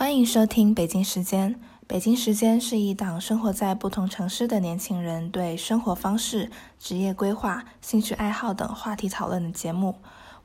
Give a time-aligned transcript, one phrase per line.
[0.00, 1.60] 欢迎收听北京时间。
[1.86, 9.96] 北京时间是一档生活在不同城市的年轻人对生活方式、职业规划、兴趣爱好等话题讨论的节目。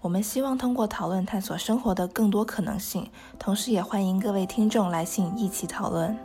[0.01, 6.17] 我们希望通过讨论探索生活的更多可能性，同时也欢迎各位听众来信一起讨论。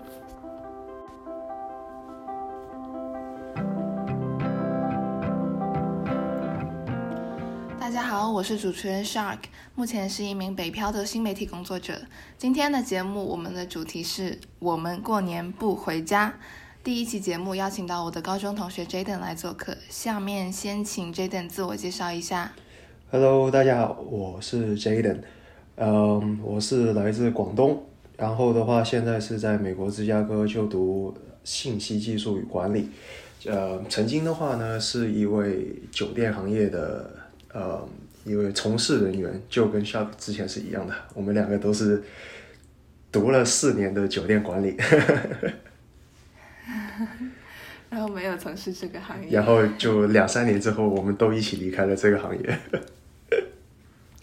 [8.41, 9.37] 我是主持人 Shark，
[9.75, 12.01] 目前是一名北漂的新媒体工作者。
[12.39, 16.33] 今天的节目，我们的主题是我们过年不回家。
[16.83, 22.53] 第一期节目邀请到我的高中同学 Jaden 来做客，下面先请 Jaden 自我介绍一下。
[23.11, 25.19] Hello，大家好，我是 Jaden，
[25.77, 27.85] 嗯，我是来自广东，
[28.17, 31.15] 然后的话现在是在美国芝加哥就读
[31.45, 32.89] 信息技术与管理，
[33.45, 37.11] 呃，曾经的话呢是一位酒店行业的
[37.53, 37.87] 呃
[38.25, 42.03] 一位从事人员，就跟 Shark 之前是一样的，我们两个都是
[43.11, 44.77] 读了四年的酒店管理，
[47.91, 52.59] 然后没有从事这个行业，然后就两三年之后，我们都一起离开了这个行业。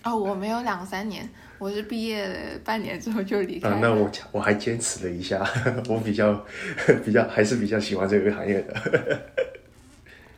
[0.03, 2.33] 哦，我没有两三年，我是毕业
[2.63, 3.75] 半年之后就离开了。
[3.75, 5.45] 啊，那我我还坚持了一下，
[5.89, 6.45] 我比较
[7.03, 9.21] 比较还是比较喜欢这个行业的，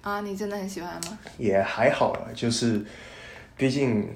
[0.02, 1.20] 啊，你真的很喜欢吗？
[1.38, 2.82] 也还好了，就是
[3.60, 4.08] 毕竟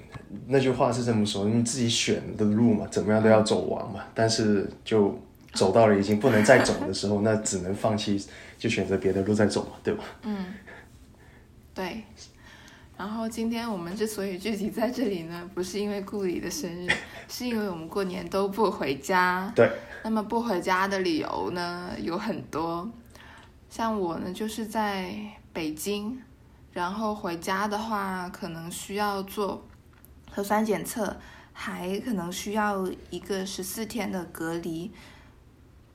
[0.47, 3.99] 那句话是这么说，你自己选的路嘛，怎么样都要走完嘛。
[4.15, 5.19] 但是就
[5.51, 8.25] 走到了已经不能再走的时候，那只能放弃，
[8.57, 10.03] 就选择别的路再走嘛，对吧？
[10.21, 10.45] 嗯，
[11.75, 12.03] 对。
[12.97, 16.89] 然后今天我们之所以聚集在这里呢，不是因为顾里的生日，
[17.27, 19.51] 是因为我们过年都不回家。
[19.53, 19.69] 对。
[20.03, 22.89] 那么不回家的理由呢有很多，
[23.69, 25.13] 像我呢就是在
[25.51, 26.17] 北京，
[26.73, 29.65] 然后回家的话可能需要做
[30.29, 31.15] 核酸检测，
[31.53, 34.91] 还可能需要一个十四天的隔离。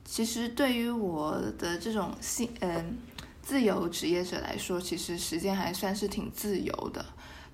[0.03, 2.97] 其实对于我的这种性嗯。
[3.41, 7.03] 自由职业者来说，其实时间还算是挺自由的，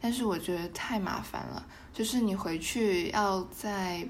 [0.02, 1.66] 但是我觉得太麻烦了。
[1.94, 4.06] 就是你回去要在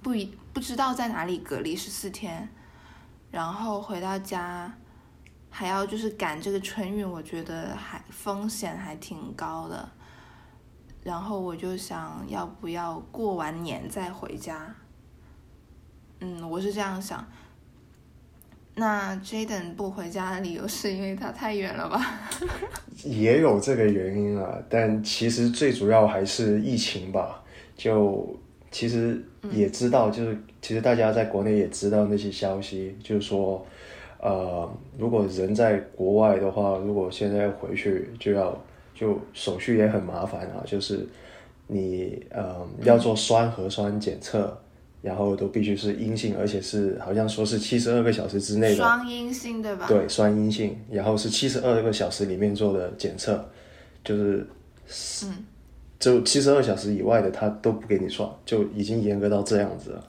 [0.00, 2.48] 不一不知道在哪里隔离十四天，
[3.32, 4.72] 然后回到家
[5.58, 9.88] 还要就是赶这个春运，我觉得还风险还挺高的。
[11.02, 14.74] 然后我就想要不要过完年再回家？
[16.20, 17.26] 嗯，我是这样想。
[18.74, 22.04] 那 Jaden 不回家的理由是因为他太远了吧？
[23.02, 27.42] 也有这个原因啊，但其实最主要还是疫情吧。
[27.74, 28.38] 就
[28.70, 33.66] 其实也知道，就是其实大家在国内也知道那些消息，就是说，
[34.20, 34.68] 呃，
[34.98, 38.56] 如果人在国外的话，如果现在回去就要
[38.94, 41.06] 就手续也很麻烦啊，就是
[41.66, 44.56] 你呃要做酸核酸检测。
[45.02, 49.86] 然后都必须是阴性，而且是好像说是七十二个小时之内的双阴性，对吧？
[49.86, 53.48] 对，双阴性，然后是七十二个小时里面做的检测，
[54.02, 54.44] 就是，
[55.26, 55.44] 嗯，
[56.00, 60.04] 就七十二小时以外的他都不给你算，就已经严格到这样子了。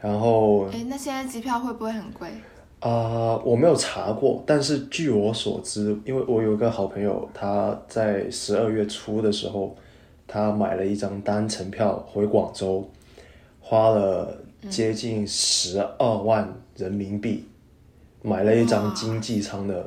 [0.00, 2.28] 然后，哎，那现在机票会不会很贵？
[2.80, 9.76] 啊、呃，我没有查过，但是据我所知，因为我有一个好朋友，他在十二月初的时候，
[10.26, 12.88] 他买了一张单程票回广州。
[13.68, 17.44] 花了接近十二万人民币，
[18.22, 19.84] 嗯、买了一张经济舱的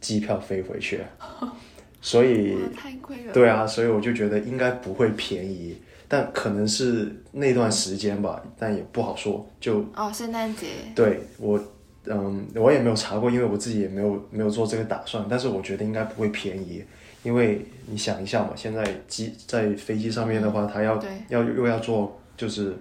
[0.00, 1.02] 机票飞回去，
[2.00, 3.32] 所以太贵了。
[3.34, 5.76] 对啊，所以我就觉得应该不会便宜，
[6.08, 9.46] 但可能是那段时间吧，但也不好说。
[9.60, 10.68] 就哦，圣诞节。
[10.94, 11.60] 对我，
[12.06, 16.84] 嗯，我也没有查过，因为我自己也没有没有做这个打算，但是我觉得应该不会便宜，
[17.22, 22.76] 因为你想一下嘛，现在机在飞机上面的话，它要要又要做就是。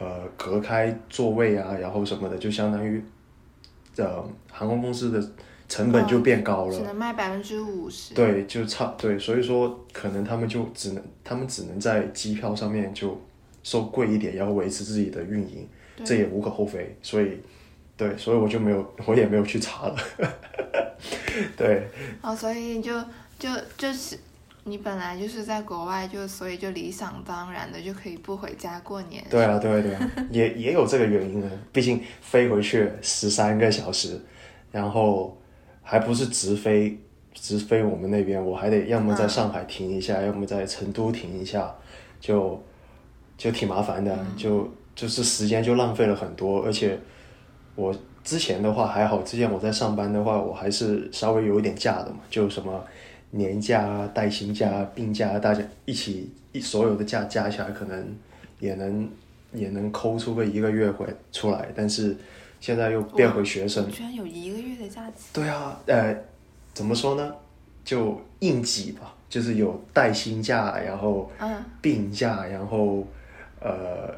[0.00, 3.02] 呃，隔开座位啊，然后什么的，就相当于，
[3.96, 5.20] 呃，航空公司的
[5.68, 8.14] 成本就变高了，只能卖百分之五十。
[8.14, 13.20] 对，就差对，所以说可能他们就只能，他们只能在机票上面就
[13.64, 15.68] 收贵一点，然后维持自己的运营，
[16.04, 16.96] 这也无可厚非。
[17.02, 17.32] 所以，
[17.98, 19.96] 对，所以我就没有，我也没有去查了。
[21.54, 21.86] 对。
[22.22, 22.98] 哦，所以就
[23.38, 24.18] 就就是。
[24.64, 29.24] 你本来就是在国外，就所以就理想当然的就可以不回家过年。
[29.30, 31.50] 对啊，对啊对啊，也也有这个原因呢。
[31.72, 34.20] 毕竟飞回去十三个小时，
[34.70, 35.34] 然后
[35.82, 37.00] 还不是直飞，
[37.32, 41.74] 直飞我们那边，我还得要么在上海停一下，嗯、要么在成都停一下，
[42.20, 42.62] 就
[43.38, 46.62] 就挺麻烦的，嗯、就就是时间就浪费了很多。
[46.62, 46.98] 而且
[47.78, 47.94] 我
[48.24, 52.84] 之前的话还好，之前我在上班的话，我还是稍微有一点假的嘛，就什么。
[53.30, 58.16] 年假啊、带薪假、病假，大家一起一所有的假加起来，可能
[58.58, 59.06] 也能
[59.52, 62.16] 也能抠出个一个月回出来，但是
[62.58, 63.86] 现在又变回学生。
[63.90, 65.26] 居然有一个月的假期。
[65.34, 66.16] 对啊，呃，
[66.72, 67.34] 怎么说呢？
[67.84, 73.06] 就应急吧，就是有带薪假，然后嗯，病假，然后
[73.60, 74.14] 呃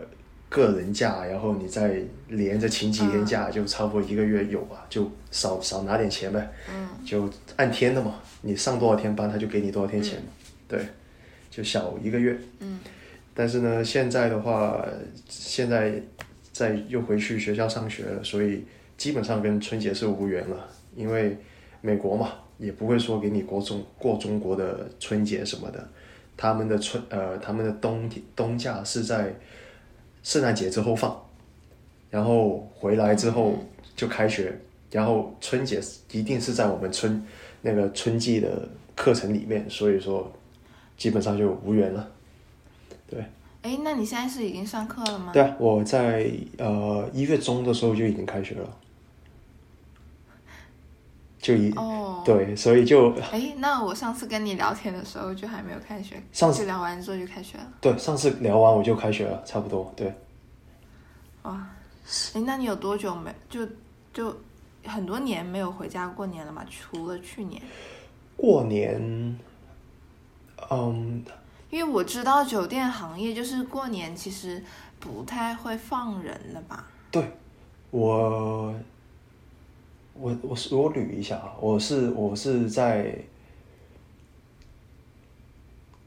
[0.51, 6.53] 个人假，然后你再连着请几天假，就差不多一个月有吧，就少少拿点钱呗。
[6.69, 10.27] 嗯，就按天的嘛，你上多少天班，他就给你多少天钱嘛。
[10.69, 10.85] 对，
[11.51, 12.37] 就小一个月。
[12.59, 12.81] 嗯。
[13.33, 14.85] 但是呢，现在的话，
[15.29, 15.95] 现在
[16.53, 18.65] 在又回去学校上学了，所以
[18.99, 21.39] 基本上跟春节是无缘了，因为
[21.81, 25.89] 美国嘛，也不会说给你过中过中国的春节什么的，
[26.37, 29.33] 他们的春呃他们的冬冬假是在
[30.23, 31.21] 圣诞节之后放，
[32.11, 33.55] 然后回来之后
[33.97, 34.53] 就开学，
[34.91, 35.81] 然后春节
[36.13, 37.25] 一定是在我们春
[37.63, 40.31] 那个春季的课程里面，所以说
[40.97, 42.09] 基本上就无缘了。
[43.09, 43.25] 对，
[43.63, 45.33] 哎，那你现在是已经上课了吗？
[45.33, 48.77] 对啊，我在呃一月中的时候就已经开学了，
[51.41, 57.67] 就一、哦，对，所以就哎，那我上次跟你聊天的时候就还没有开学，上次聊完之后就开学了。
[57.81, 60.15] 对上次聊完我就开学了，差不多对。
[61.43, 61.67] 哇，
[62.35, 63.67] 哎，那你有多久没就
[64.13, 64.37] 就
[64.85, 66.63] 很多年没有回家过年了嘛？
[66.69, 67.63] 除了去年，
[68.37, 69.01] 过年，
[70.71, 71.25] 嗯，
[71.71, 74.63] 因为我知道酒店行业就是过年其实
[74.99, 76.87] 不太会放人的吧？
[77.11, 77.25] 对，
[77.91, 78.75] 我，
[80.21, 83.15] 我我是我捋一下啊，我是我是在，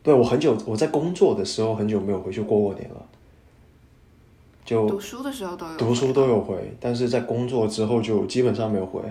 [0.04, 3.06] 对我很久我在工作的时候很久没有回去过过年了，
[4.64, 5.78] 就读书的时候都有。
[5.78, 9.02] 读书都有回，但是在工作之后就基本上没有回，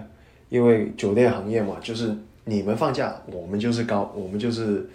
[0.48, 4.88] 因为酒店行业嘛，就是你们放假，我们就是高，我们就是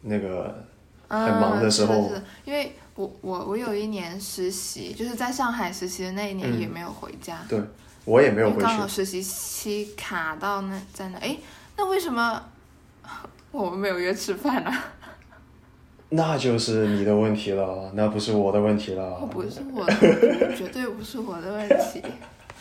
[0.00, 0.64] 那个
[1.08, 2.10] 很忙的时候
[2.46, 7.60] 因为我我我有一年实习，就是在上海实习的那一年嗯也没有回家，对
[8.04, 11.36] 我也没有回去刚，好实习期卡到那在那，哎，
[11.76, 12.42] 那为什么
[13.50, 14.70] 我们没有约吃饭呢、
[16.10, 19.02] 那就是你的问题了，那不是我的问题了。
[19.16, 22.02] 哦，不是我的，绝对不是我的问题。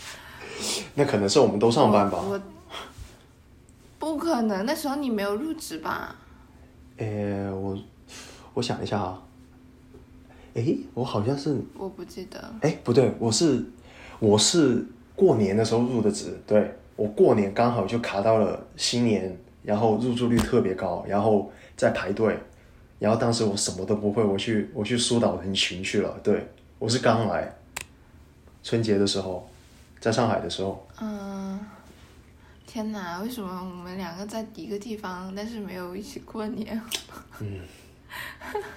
[0.96, 2.20] 那可能是我们都上班吧。
[2.22, 2.40] 我我
[4.00, 6.16] 不可能，那时候你没有入职吧？
[6.98, 7.78] 诶，我
[8.54, 9.22] 我想一下啊，
[10.54, 12.54] 诶，我好像是，我不记得。
[12.62, 13.66] 诶，不对，我是
[14.20, 14.86] 我是
[15.16, 22.38] 过年的时候入的职，对我过年刚好就卡到了新年，然后入住率特别高，然后在排队，
[23.00, 26.48] 然后当时我什么都不会，我去我去疏导人群去了，对
[26.80, 27.54] 我是刚来，
[28.64, 29.50] 春节的时候，
[30.00, 31.60] 在上海的时候，嗯，
[32.66, 36.82] 天哪，为什么我们两个在一个地方，但是没有一起过年？
[37.40, 37.60] 嗯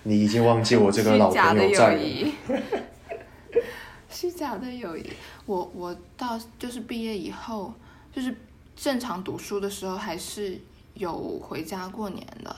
[0.05, 2.33] 你已经忘记我这个老朋友在了。
[4.17, 5.13] 虚假的友谊。
[5.45, 7.75] 我我到就是毕业以后，
[8.11, 8.35] 就是
[8.75, 10.59] 正常读书的时候，还是
[10.95, 12.57] 有回家过年的。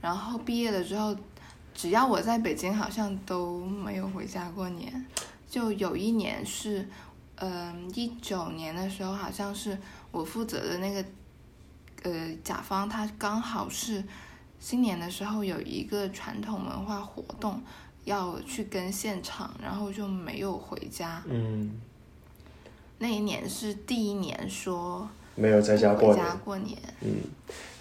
[0.00, 1.16] 然后毕业了之后，
[1.72, 5.06] 只要我在北京，好像都没有回家过年。
[5.48, 6.88] 就有一年是，
[7.36, 9.78] 嗯、一九年的时候，好像是
[10.10, 11.04] 我负责的那个，
[12.02, 14.02] 呃，甲方他刚好是
[14.58, 17.62] 新年的时候有一个传统文化活动
[18.06, 21.22] 要去跟现场，然后就没有回家。
[21.26, 21.78] 嗯，
[22.96, 26.24] 那一年是第一年说没有在家过年。
[26.24, 27.16] 家过年，嗯，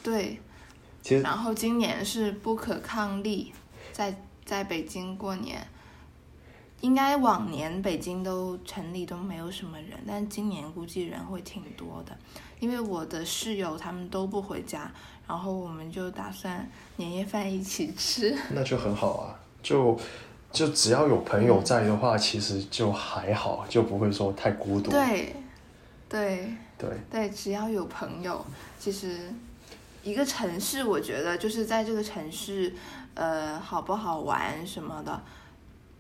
[0.04, 0.38] 对。
[1.02, 3.54] 其实然后今年是不可抗力，
[3.94, 4.14] 在
[4.44, 5.66] 在北京过年。
[6.82, 12.16] 应该往年北京都城里都没有什么人，但今年估计人会挺多的，
[12.60, 14.92] 因为我的室友他们都不回家，
[15.26, 18.38] 然后我们就打算年夜饭一起吃。
[18.52, 19.98] 那就很好啊，就
[20.52, 24.92] 就只要有朋友在的话，其实就还好，就不会说太孤独。
[24.92, 25.36] 对，
[26.08, 28.46] 对，对对，只要有朋友，
[28.80, 29.18] 其实
[30.04, 32.72] 一个城市，我觉得就是在这个城市，
[33.16, 35.20] 呃，好不好玩什么的，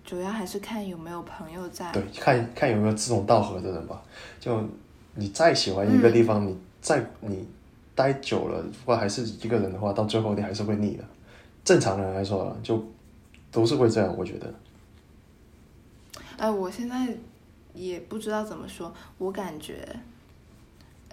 [0.05, 1.91] 主要还是看有没有朋友在。
[1.91, 3.99] 对，看看有没有志同道合的人吧。
[4.39, 4.63] 就
[5.15, 7.47] 你再喜欢一个地方，你再你
[7.95, 11.03] 待久了，如果还是一个人的话，到最后你还是会腻的。
[11.63, 12.77] 正常人来说啊，就
[13.55, 14.53] 都是会这样，我觉得。
[16.35, 17.15] 呃，我现在
[17.73, 19.87] 也不知道怎么说，我感觉，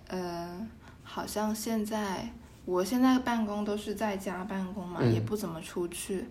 [0.08, 0.66] 呃，
[1.04, 2.28] 好像现在
[2.64, 5.14] 我现在办公都是在家办公嘛，嗯。
[5.14, 6.26] 也不怎么出去，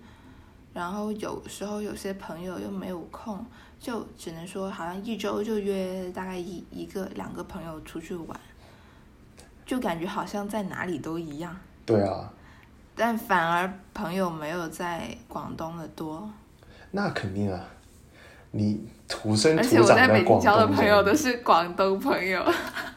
[0.73, 3.45] 然后有时候有些朋友又没有空，
[3.79, 8.37] 就只能说好像一周就约大概一一个两个朋友出去玩，
[9.65, 12.33] 就感觉好像在哪里都一样，对啊，
[12.95, 16.29] 但反而朋友没有在广东的多。
[16.91, 17.59] 那肯定啊，
[18.51, 22.43] 你土生而且土长我在北京广交的，朋友都是广东朋友。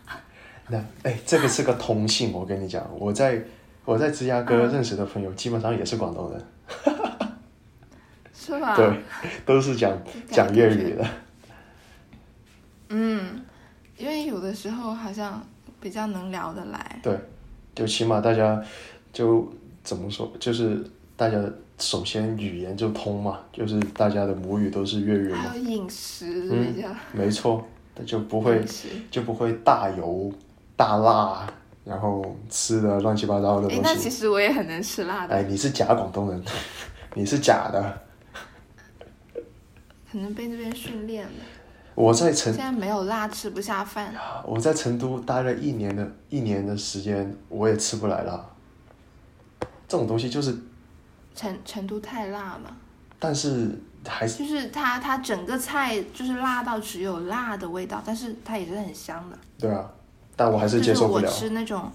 [0.69, 3.43] 那哎，这个是个通性，我跟你讲，我在
[3.85, 6.45] 我在芝加哥嗯认识的朋友基本上也是广东人，
[8.35, 8.75] 是吧？
[8.77, 9.01] 对，
[9.45, 9.97] 都是讲
[10.31, 11.07] 讲粤语的。
[12.89, 13.45] 嗯，
[13.97, 15.41] 因为有的时候好像
[15.81, 17.01] 比较能聊得来。
[17.03, 17.19] 对，
[17.75, 18.63] 就起码大家
[19.13, 19.47] 就
[19.85, 20.83] 怎么说，就是
[21.15, 21.39] 大家
[21.79, 27.65] 首先语言就通嘛，就是大家的母语都是粤语嘛还，有饮食嗯比较，没错，
[27.95, 28.65] 那就不会
[29.11, 30.33] 就不会大油
[30.75, 31.47] 大辣，
[31.85, 34.09] 然后吃的乱七八糟的东西，那其。
[34.11, 36.43] 实我也很能吃辣的，哎，你是假广东人，
[37.15, 38.01] 你是假的。
[40.11, 41.33] 可能被那边训练了。
[41.97, 44.15] 我在成现在没有辣吃不下饭，
[44.45, 48.45] 我在成都待了一年的一年的时间，我也吃不来辣。
[49.87, 50.57] 这种东西就是，
[51.35, 52.77] 成成都太辣了，
[53.19, 59.39] 但是还是就是它它整个菜就是辣到只有辣的味道，但是它也是很香的。
[59.59, 59.91] 对啊，
[60.37, 61.31] 但我还是就是我接受不了。
[61.31, 61.91] 吃那种，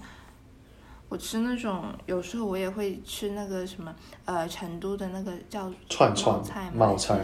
[1.08, 3.94] 我吃那种，有时候我也会吃那个什么，
[4.24, 7.18] 呃，成都的那个叫串串冒菜吗冒菜，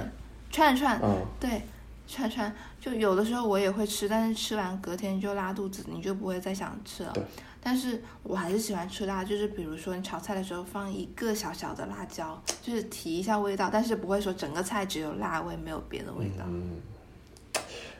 [0.50, 1.62] 串串，嗯，对，
[2.06, 7.22] 串串，就有的时候我也会吃，但是吃完隔天就拉肚子，你就不会再想吃了对。
[7.66, 16.44] 但是我还是喜欢吃辣，就是比如说你炒菜的时候放一个小小的辣椒，就是提一下味道，但是不会说整个菜只有辣味，没有别的味道。
[16.46, 16.76] 嗯，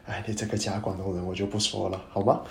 [0.07, 2.43] 哎，你这个假广东人我就不说了，好吗？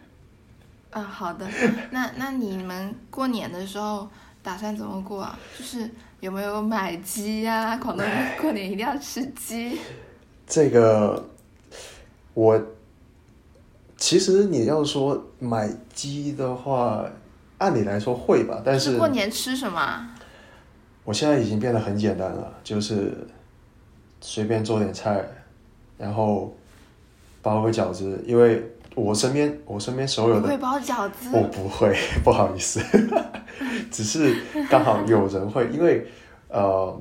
[0.92, 1.46] 啊，好的，
[1.90, 4.08] 那那你们过年的时候
[4.42, 5.38] 打算怎么过啊？
[5.58, 9.78] 就是有没有买鸡呀、广东人过年一定要吃鸡。
[10.46, 11.28] 这个
[12.32, 12.58] 我
[14.00, 17.04] 其实你要说买鸡的话，
[17.58, 20.16] 按理来说会吧，但是过年吃什么啊？
[21.04, 23.12] 我现在已经变得很简单了，就是
[24.22, 25.22] 随便做点菜，
[25.98, 26.52] 然后
[27.42, 28.64] 包个饺子，因为
[28.94, 31.28] 我身边我身边所有的会包饺子？
[31.34, 32.80] 我不会，不好意思，
[33.92, 34.34] 只是
[34.70, 36.06] 刚好有人会，因为
[36.48, 36.98] 呃，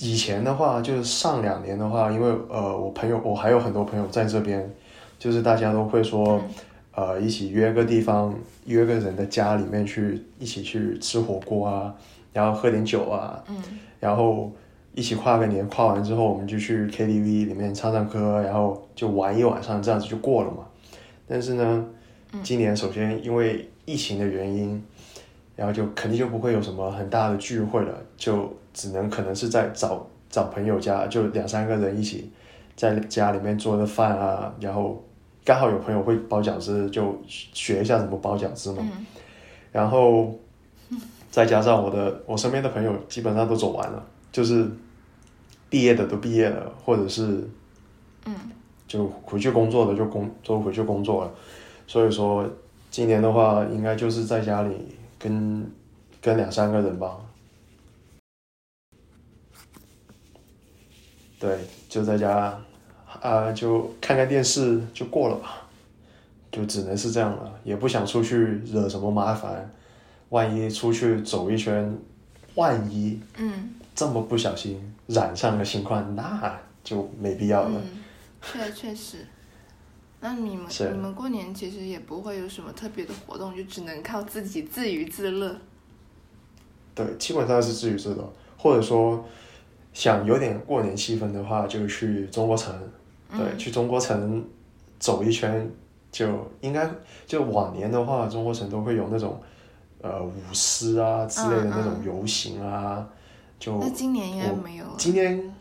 [0.00, 4.68] 以前的话就是上两年的话，因为呃，我朋友我还有很多朋友在这边，
[5.18, 6.42] 就是大家都会说，
[6.94, 8.34] 呃，一起约个地方，
[8.66, 11.94] 约个人的家里面去一起去吃火锅啊，
[12.32, 13.56] 然后喝点酒啊，嗯，
[14.00, 14.52] 然后
[14.94, 20.64] 一起跨个年，跨完之后我们就去 KTV 里面唱唱歌，然后就玩一晚上，这样子就过了嘛。
[21.26, 21.86] 但是呢，
[22.42, 24.82] 今年首先因为疫情的原因，
[25.56, 32.30] 然后就肯定就不会有什么很大的聚会了，就只能可能是在找找朋友家，就两三个人一起
[32.76, 35.02] 在家里面做的饭啊，然后
[35.44, 38.78] 刚好有朋友会包饺子，就学一下怎么包饺子嘛。
[38.80, 39.06] 嗯。
[39.72, 40.34] 然后
[41.30, 44.70] 再加上我的我身边的朋友基本上都走完了，就是
[45.68, 47.48] 毕业的都毕业了，或者是
[48.26, 48.34] 嗯。
[48.86, 51.34] 就回去工作的就工都回去工作了，
[51.86, 52.48] 所以说
[52.90, 55.68] 今年的话应该就是在家里跟
[56.20, 57.16] 跟两三个人吧，
[61.40, 61.58] 对，
[61.94, 62.60] 就在家
[63.22, 65.62] 啊、就看看电视就过了吧，
[66.50, 68.36] 就只能是这样了，也不想出去
[68.66, 69.70] 惹什么麻烦，
[70.30, 71.96] 万一出去走一圈，
[72.56, 77.80] 万一嗯这么不小心染上了新冠，那就没必要了。
[77.80, 78.02] 嗯，
[78.42, 79.18] 确确实。
[80.18, 85.56] 那你们你们过年其实也不会有什么特别的活动，就只能靠自己自娱自乐。
[86.92, 89.24] 对，基本上是自娱自乐，或者说
[89.94, 92.74] 想有点过年气氛的话，就去中国城，
[93.30, 94.44] 对，去中国城
[94.98, 95.70] 走一圈，
[96.10, 96.26] 就
[96.60, 96.90] 应该
[97.26, 99.40] 就往年的话，中国城都会有那种
[100.02, 103.08] 呃舞狮啊之类的那种游行啊，
[103.60, 104.94] 就那今年应该没有了。
[104.98, 105.54] 今年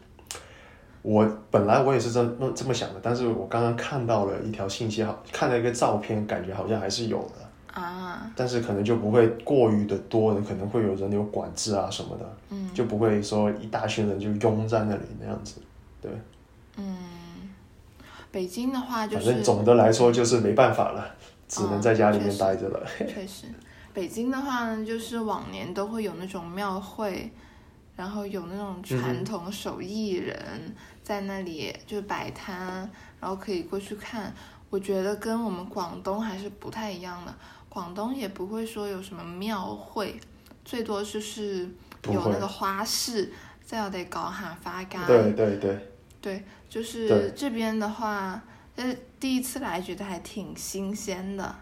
[1.04, 7.43] 我本来我也是这么这么想的，但是我刚刚看到了一条信息，好看了一个照片，感觉好像还是有的。
[7.74, 15.60] 啊，但是可能就不会过于的多人，可能会有人流管制啊什么的，嗯就不会说一大群人就拥在那里那样子。
[16.00, 16.12] 对，
[16.77, 16.96] 嗯，
[18.32, 21.15] 北京的话就是反正是总的来说就是没办法了，
[21.48, 22.86] 只能在家里面待着了。
[23.08, 23.48] 确实，
[23.92, 27.32] 北京的话呢，就是往年都会有那种庙会，
[27.96, 30.36] 然后有那种传统手艺人
[31.01, 32.88] 在那里就摆摊，
[33.20, 34.32] 然后可以过去看。
[34.70, 37.36] 我觉得跟我们广东还是不太一样的，
[37.74, 40.20] 广东也不会说有什么庙会，
[40.63, 41.68] 最多就是
[42.03, 43.34] 有那个花市，
[43.65, 44.96] 再有得搞下花街。
[45.08, 48.39] 对对对，对，就是这边的话，
[48.75, 51.56] 呃，第一次来觉得还挺新鲜的，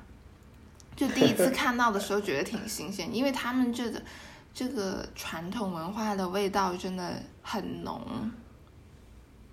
[0.97, 4.01] 就第一次看到的时候觉得挺新鲜，因为他们这个
[4.53, 8.01] 这个传统文化的味道真的很浓。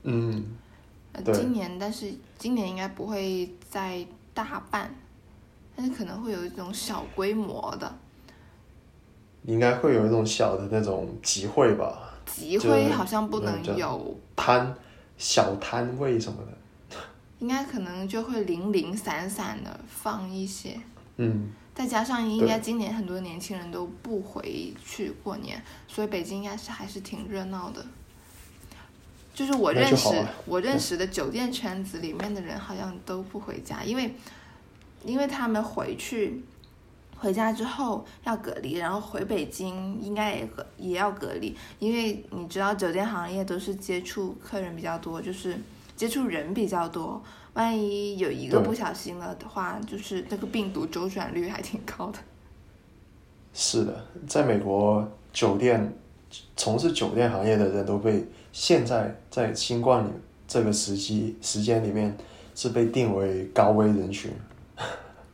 [0.02, 0.44] 嗯，
[1.12, 4.92] 呃，今年但是今年应该不会再大办，
[5.78, 7.97] 但是可能会有一种小规模的
[9.44, 14.75] 应该会有一种小的那种集会吧，集会，好像不能有，摊
[15.16, 16.99] 小摊位什么的。
[17.38, 20.76] 应该可能就会零零散散的放一些。
[21.18, 27.87] 嗯，再加上应该今年很多年轻人都不回去过年，所以北京应该是还是挺热闹的。
[29.32, 30.08] 就是我认识
[30.44, 34.12] 我认识的酒店圈子里面的人好像都不回家，因为
[35.04, 36.42] 因为他们回去
[37.16, 45.56] 回家之后要隔离，然后回北京应该也隔也要隔离，因为你知道酒店行业都是接触客人比较多，就是
[45.96, 47.22] 接触人比较多，
[47.54, 52.18] 万一有一个不小心了的话，就是那个病毒周转率还挺高的。
[53.52, 55.92] 是的，在美国酒店
[56.56, 60.10] 从事酒店行业的人都被现在在新冠里
[60.46, 62.16] 这个时期时间里面
[62.54, 64.30] 是被定为高危人群，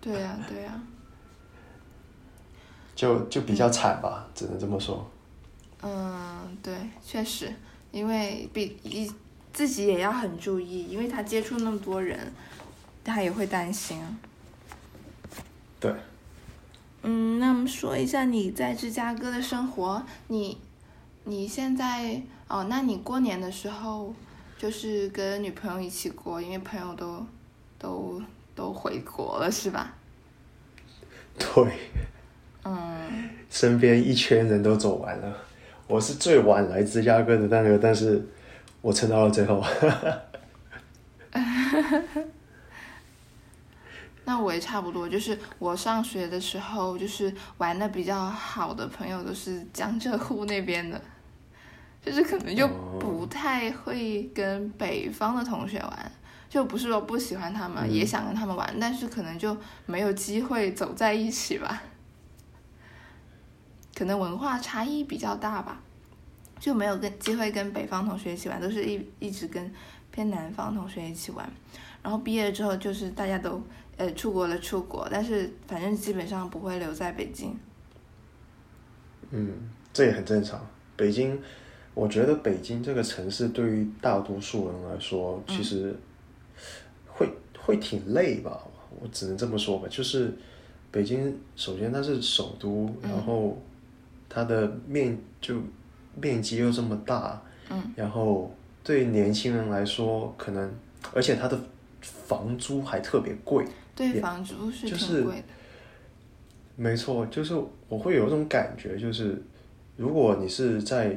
[0.05, 0.79] 对呀、对呀、
[2.95, 5.11] 就就比较惨吧，只能这么说。
[5.81, 7.51] 嗯，对，确实，
[7.91, 9.11] 因为比一
[9.51, 12.31] 自己也要很注意，因为他接触那么多人，
[13.03, 14.19] 他也会担心啊。
[15.81, 15.95] 对，
[17.03, 20.59] 嗯，那么说一下你在芝加哥的生活，你
[21.25, 24.15] 你现在哦，那你过年的时候
[24.59, 27.27] 就是跟女朋友一起过，因为朋友都
[27.79, 28.23] 都
[28.55, 29.95] 都回国了是吧？
[31.39, 31.73] 对，
[32.65, 35.37] 嗯，身边一圈人都走完了，
[35.87, 38.25] 我是最晚来芝加哥的那个，但是
[38.81, 39.65] 我撑到了最后。
[44.27, 50.99] 那我也差不多，就是我上学的时候，就是玩的比较好的朋友都是江浙沪那边的，
[52.01, 56.13] 就是可能就哦不太会跟北方的同学玩，
[56.55, 61.83] 就不是说不喜欢他们，嗯也想跟他们玩，但是可能就没有机会走在一起吧，
[63.93, 65.81] 可能文化差异比较大吧，
[66.61, 69.69] 就没有跟机会跟北方同学一起玩，都是一一直跟
[70.12, 71.45] 偏南方同学一起玩。
[72.05, 73.61] 然后毕业之后就是大家都
[73.97, 77.59] 呃出国了出国，但是反正基本上不会留在北京。
[79.33, 79.53] 嗯，
[79.93, 80.64] 这也很正常。
[80.95, 81.37] 北京，
[81.95, 85.97] 我觉得北京这个城市对于大多数人来说，其实会、
[87.64, 88.62] 会挺累吧，
[89.00, 89.88] 我只能这么说吧。
[89.90, 90.33] 就是
[90.90, 93.57] 北京，首先它是首都，然后
[94.29, 95.57] 它的面就
[96.20, 100.70] 面积又这么大，嗯，然后对年轻人来说，可能
[101.12, 101.59] 而且它的
[102.00, 103.64] 房租还特别贵，
[103.96, 105.44] 对，房租是就是挺贵的。
[106.77, 107.55] 没错，就是
[107.88, 109.40] 我会有一种感觉，就是
[109.96, 111.16] 如果你是在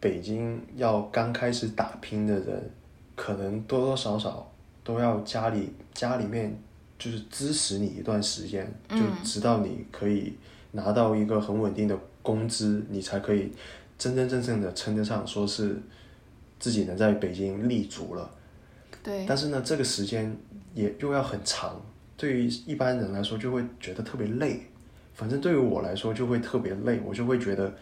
[0.00, 2.70] 北京要刚开始打拼的人，
[3.14, 4.50] 可能多多少少
[4.84, 6.56] 都要家里家里面
[6.98, 10.34] 就是支持你一段时间，就嗯直到你可以
[10.72, 13.50] 拿到一个很稳定的工资，你才可以
[13.98, 15.76] 真真正正的称得上说是
[16.60, 18.30] 自己能在北京立足了。
[19.02, 20.36] 对，但是呢，这个时间
[20.74, 21.80] 也又要很长，
[22.16, 24.60] 对于一般人来说就会觉得特别累。
[25.14, 27.72] 反正对于我来说就会特别累，我就会觉得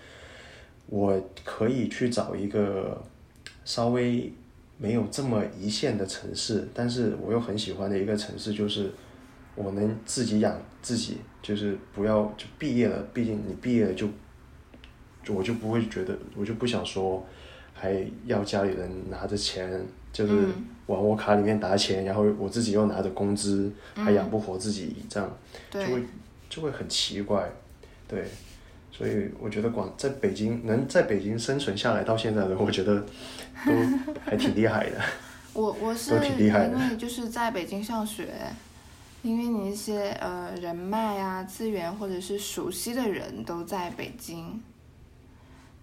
[0.86, 3.02] 我可以去找一个
[3.64, 4.32] 稍微
[4.82, 8.90] 没有这么一线的城市，但是我又很喜欢的一个城市，就是
[9.54, 14.08] 我能自己养自己，就是不要就毕业了，毕竟你毕业了就，
[15.22, 17.24] 就我就不会觉得，我就不想说
[17.72, 19.70] 还要家里人拿着钱，
[20.12, 20.66] 就是嗯。
[20.86, 25.38] 往我卡里面打钱，然后我自己又拿着工资，还嗯养不活自己，这样
[25.70, 26.02] 就会
[26.50, 27.48] 就会很奇怪，
[28.08, 28.26] 对，
[28.92, 33.00] 所以我觉得广在北京能在北京生存下来到现在的，我觉得
[33.64, 33.72] 都
[34.24, 35.00] 还挺厉害的。
[35.54, 38.28] 我我是都挺厉害的因为就是在北京上学，
[39.22, 44.62] 因为你一些呃人脉啊、资源或者是熟悉的人都在北京。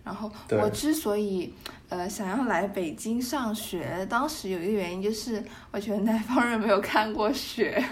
[0.03, 1.53] 然后我之所以
[1.89, 7.83] 呃想要来北京上学，当时有一个原因就是我觉得南方人没有看过雪，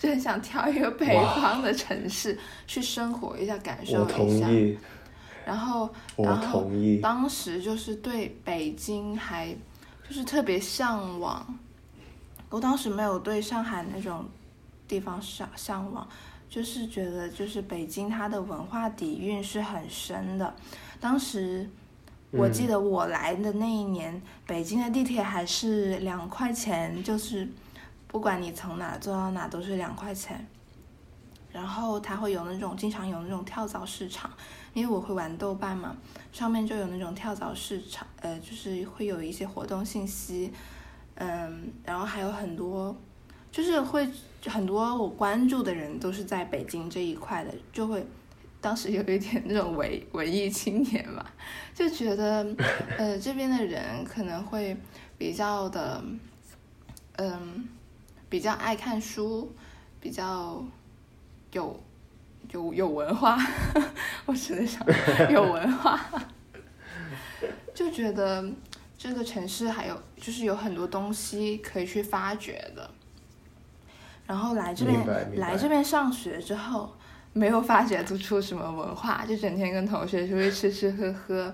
[0.00, 2.36] 就很想挑一个北方的城市
[2.66, 4.50] 去生活一下，感受我同一下。
[4.50, 4.78] 意，
[5.44, 9.54] 然后，我然后同意当时就是对北京还
[10.08, 11.58] 就是特别向往，
[12.48, 14.24] 我当时没有对上海那种
[14.88, 16.08] 地方向向往，
[16.48, 20.54] 就是觉得就是北京它的文化底蕴是很深的。
[20.98, 21.68] 当时
[22.30, 27.46] 我记得我来的那一年，北京的地铁还是两块钱，就是
[28.10, 30.46] 不管你从哪坐到哪都是两块钱。
[31.52, 34.30] 然后它会有那种经常有那种跳蚤市场，
[34.72, 35.96] 因为我会玩豆瓣嘛，
[36.30, 40.52] 上面就有那种跳蚤市场，呃，就是会有一些活动信息，
[41.16, 42.96] 嗯，然后还有很多，
[43.50, 44.08] 就是会
[44.46, 48.06] 很多我关注的人都是在北京这一块的，就会
[48.60, 51.26] 当时有一点那种文文艺青年嘛，
[51.74, 52.46] 就觉得
[52.96, 54.76] 呃这边的人可能会
[55.18, 56.00] 比较的，
[57.16, 57.68] 嗯，
[58.30, 59.52] 比较爱看书，
[60.00, 60.64] 比较
[61.52, 61.78] 有
[62.52, 63.36] 有有文化，
[64.24, 64.82] 我只能想
[65.30, 66.00] 有文化，
[67.74, 68.48] 就觉得
[68.96, 72.90] 这个城市还有就是有很多东西可以去发掘的。
[74.26, 75.04] 然后来这边
[75.36, 76.94] 来这边上学之后，
[77.32, 81.52] 没有发掘出出什么文化，就整天跟同学出去吃吃喝喝，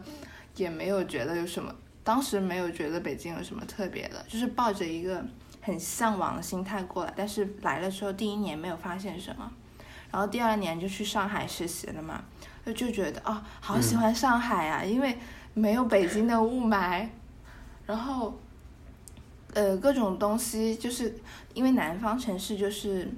[0.57, 5.25] 也没有觉得有什么，当时没有觉得北京有什么特别的，就是抱着一个
[5.67, 9.53] 很向往的心态过来，但是来了之后第一年没有发现什么，
[10.11, 12.25] 然后第二年就去上海实习了嘛，
[12.65, 15.19] 就就觉得啊、好喜欢上海啊，因为
[15.53, 17.09] 没有北京的雾霾，
[17.85, 18.39] 然后。
[19.55, 21.17] 呃，各种东西就是
[21.55, 23.11] 因为南方城市就是，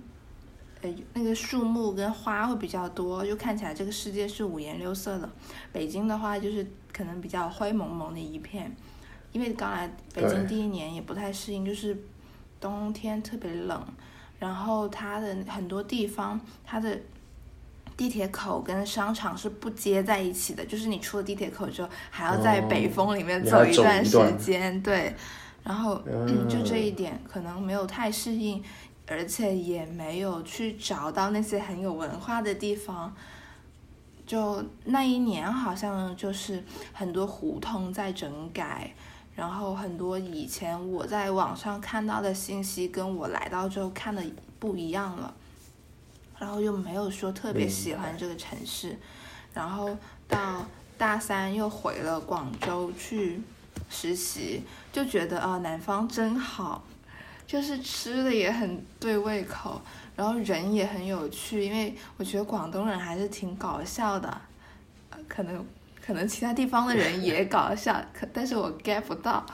[0.83, 5.29] 呃，那个树木跟花会比较多，就看起来这个世界是五颜六色的。
[5.73, 8.73] 北京的话就是可能比较灰蒙蒙的一片，
[9.33, 12.05] 因为刚来北京第一年也不太适应，就是
[12.61, 13.83] 冬天特别冷，
[14.39, 16.99] 然后它的很多地方它的。
[17.97, 25.13] 地铁口跟商场是不接在一起的，就是你出了地铁口之后，还要在哦北风里面走走一段时间，对。
[25.65, 28.63] 然后，嗯，就这嗯一点可能没有太适应，
[29.09, 33.13] 而且也没有去找到那些很有文化的地方。
[34.25, 38.95] 就那一年，好像就是很多胡同在整改，
[39.39, 44.21] 然后很多以前我在网上看到的信息跟我来到之后看的
[44.59, 45.33] 不一样了，
[46.41, 48.99] 然后又没有说特别喜欢这个城市，
[49.55, 49.97] 然后
[50.27, 50.67] 到
[50.99, 53.41] 大三又回了广州去
[53.89, 56.83] 实习，就觉得啊、南方真好，
[57.47, 59.81] 就是吃的也很对胃口，
[60.17, 64.41] 然后人也很有趣，因为我觉得广东人还是挺搞笑的，
[65.29, 65.65] 可能
[66.09, 69.45] 可能其他地方的人也 搞笑，可但是我 get 不到，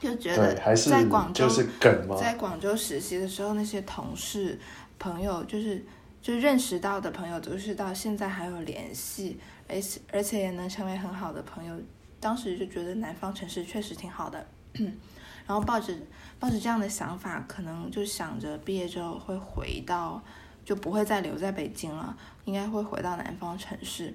[0.00, 4.58] 就觉得，还是在广州就是梗嘛，在广州实习的时候，那些同事、
[4.98, 5.86] 朋友，就是
[6.20, 11.76] 就认识到的朋友，都是到现在还有联系，而且而且也能成为很好的朋友。
[12.18, 14.44] 当时就觉得南方城市确实挺好的，
[15.46, 15.94] 然后抱着
[16.40, 20.20] 抱着这样的想法，可能就想着毕业之后会回到，
[20.64, 22.16] 就不会再留在北京了，
[22.46, 24.12] 应该会回到南方城市。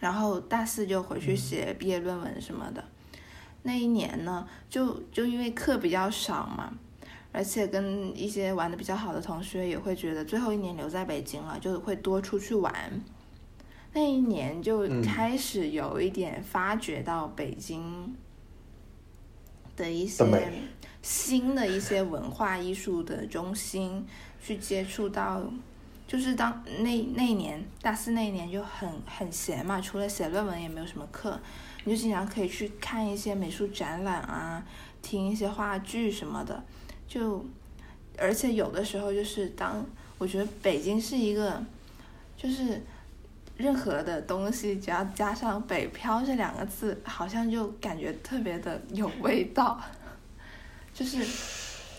[0.00, 2.82] 然后大四就回去写毕业论文什么的。
[3.62, 6.72] 那一年呢，就就因为课比较少嘛，
[7.30, 12.74] 而且跟一些玩的比较好的同学也会觉得最后一年留在北京了，就会多出去玩。
[13.92, 18.14] 那一年就嗯开始有一点发掘到北京
[19.76, 20.24] 的一些
[21.02, 24.06] 新的一些文化艺术的中心，
[24.40, 25.42] 去接触到，
[26.10, 31.40] 就是当那那一年大四那一年就很很闲嘛，除了写论文也没有什么课，
[31.84, 34.60] 你就经常可以去看一些美术展览啊，
[35.00, 36.60] 听一些话剧什么的，
[37.06, 37.46] 就
[38.18, 39.86] 而且有的时候就是当
[40.18, 41.64] 我觉得北京是一个，
[42.36, 42.82] 就是
[43.56, 49.80] 任何的东西只要加上“北漂”这两个字，好像就感觉特别的有味道，
[50.92, 51.24] 就是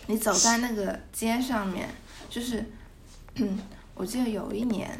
[0.06, 1.88] 你走在那个街上面，
[2.28, 2.62] 就是，
[3.36, 3.58] 嗯，
[4.02, 4.90] 我记得有一年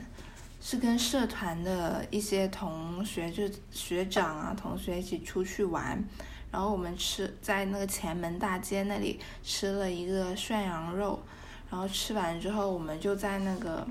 [0.60, 6.00] 是跟社团的一些同学，就学长啊同学一起出去玩，
[6.52, 11.20] 然后我们吃在那个前门大街那里吃了一个涮羊肉，
[11.68, 13.84] 然后吃完之后我们就在那个。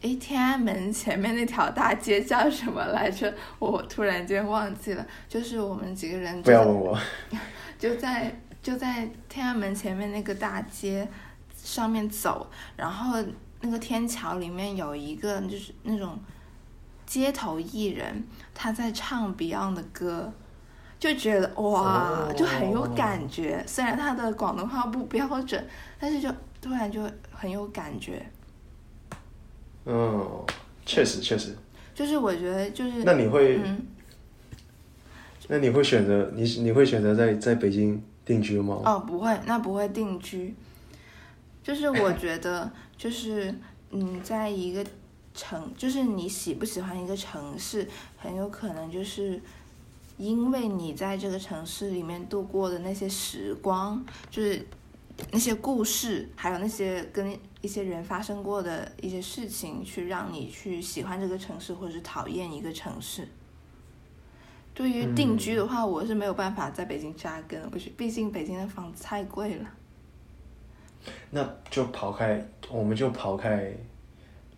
[0.00, 3.34] 诶，天安门前面那条大街叫什么来着？
[3.58, 5.06] 我突然间忘记了。
[5.28, 6.98] 就是我们几个人不要问我，
[7.78, 11.06] 就在就在天安门前面那个大街
[11.64, 12.46] 上面走，
[12.76, 13.16] 然后
[13.62, 16.18] 那个天桥里面有一个就是那种
[17.06, 18.22] 街头艺人，
[18.52, 20.30] 他在唱 Beyond 的歌，
[20.98, 23.64] 就觉得哇，哦就很有感觉。
[23.66, 25.66] 虽然他的广东话不标准，
[25.98, 26.28] 但是就
[26.60, 28.24] 突然就很有感觉。
[29.86, 30.44] 嗯，
[30.84, 31.56] 确实确实。
[31.94, 33.86] 就是我觉得就是那你会，嗯
[35.48, 38.82] 那你会选择你你会选择在在北京定居吗？
[38.84, 40.54] 哦，不会，那不会定居。
[41.64, 43.52] 就是我觉得，就是
[43.88, 44.84] 你在一个
[45.34, 49.40] 城，就是你喜不喜欢一个城市，很有可能就是
[50.18, 54.64] 因为你在这个城市里面度过的那些时光，就是
[55.32, 63.26] 那些故事，还有那些跟一些人发生过的一些事情，去让你去喜欢这个城市，或者是讨厌一个城市。
[64.74, 69.66] 对于定居的话，我是没有办法在北京扎根，我是毕竟北京的房子太贵了。
[71.30, 73.72] 那就抛开，我们就抛开，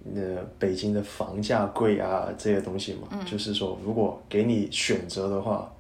[0.03, 0.21] 那
[0.59, 5.73] 北京的房价贵啊这些东西嘛，就是说，如果给你选择的话，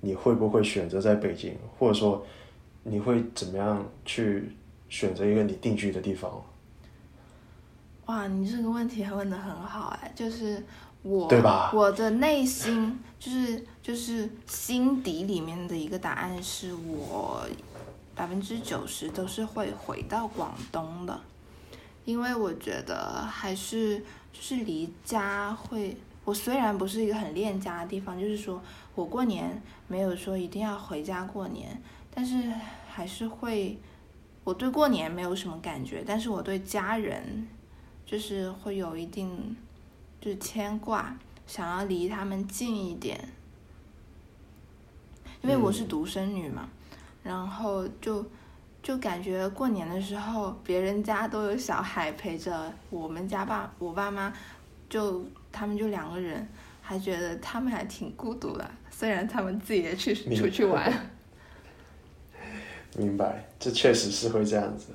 [0.00, 2.24] 你会不会选择在北京，或者说，
[2.84, 4.50] 你会怎么样去
[4.88, 6.30] 选择一个你定居的地方？
[8.06, 10.62] 哇，你这个问题还问的很好哎，就是
[11.02, 11.72] 我，对吧？
[11.74, 17.44] 我的内心就是就是心底里面的一个答案是我。
[18.16, 21.20] 百分之九十都是会回到广东的，
[22.04, 23.98] 因为我觉得还是
[24.32, 25.96] 就是离家会。
[26.24, 28.60] 我虽然不是一个很恋家的地方，就是说
[28.96, 31.80] 我过年没有说一定要回家过年，
[32.12, 32.52] 但是
[32.88, 33.78] 还是会。
[34.42, 37.48] 我对过年没有什么感觉，但是我对家人
[38.06, 39.56] 就是会有一定
[40.20, 43.28] 就是牵挂，想要离他们近一点，
[45.42, 46.68] 因为我是独生女嘛。
[47.26, 48.24] 然后就
[48.80, 54.32] 就感觉过年的时候，别人家都有小孩陪着，我们家爸我爸妈
[54.88, 56.46] 就他们就两个人，
[56.80, 58.70] 还觉得他们还挺孤独的。
[58.88, 61.10] 虽然他们自己也去出去玩。
[62.96, 64.86] 明白，这确实是会这样子。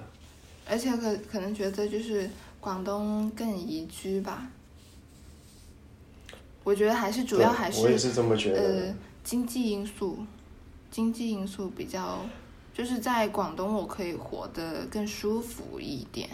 [0.70, 2.30] 而且可可能觉得就是
[2.62, 4.48] 广东更宜居吧。
[6.64, 8.62] 我觉得还是主要还是我也是这么觉得。
[8.62, 10.26] 呃，经济因素。
[10.92, 12.20] 经济因素比较，
[12.74, 16.30] 就是在广东我可以活得更舒服一点，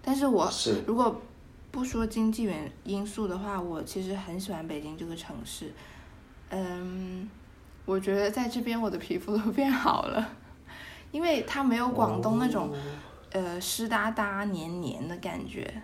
[0.00, 0.50] 但是我
[0.86, 1.20] 如果
[1.70, 5.72] 不说经济原因素的话，我其实很喜欢北京这个城市。
[6.48, 7.28] 嗯，
[7.84, 10.28] 我觉得在这边我的皮肤都变好了，
[11.10, 12.74] 因为它没有广东那种
[13.32, 15.82] 呃湿哒哒黏黏的感觉。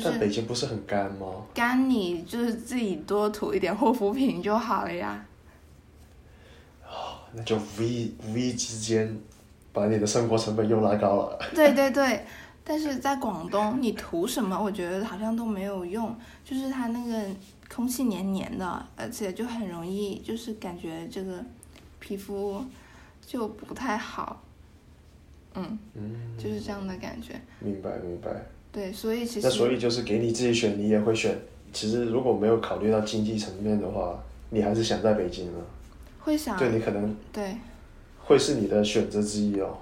[0.00, 1.26] 但北京不是很干吗？
[1.52, 5.24] 干，你就是自己多涂一点护肤品就好了呀。
[6.84, 9.18] 哦，那就无意无意之间
[9.72, 11.38] 把你的生活成本又拉高了。
[11.54, 12.24] 对对对，
[12.62, 17.34] 但是在广东，你涂什么，我觉得好像都没有用，就是它那个
[17.74, 21.44] 空气黏黏的，而且就很容易，就是感觉这个
[21.98, 22.64] 皮肤
[23.26, 24.42] 就不太好。
[25.54, 25.78] 嗯，
[26.38, 27.40] 就是这样的感觉。
[27.60, 28.30] 明白明白。
[28.72, 31.38] 对，所以其实那所以就是给你自己选，你也会选。
[31.74, 35.58] 其实如果没有考虑到经济层面的话，你还是想在北京呢。
[36.20, 36.58] 会想。
[36.58, 37.14] 对你可能。
[37.32, 37.56] 对。
[38.24, 39.76] 会是你的选择之一哦。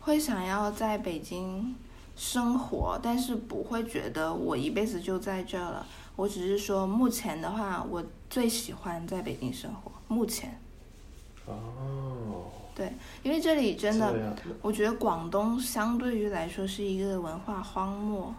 [0.00, 1.74] 会想要在北京
[2.16, 5.86] 生活，但是不会觉得我一辈子就在这了。
[6.16, 9.92] 我只是说，目前的话，我最喜欢在北京生活。
[10.08, 10.60] 目前。
[11.46, 12.50] 哦。
[12.74, 18.34] 对，因为这里真的，我觉得广东相对于来说是一个文化荒漠，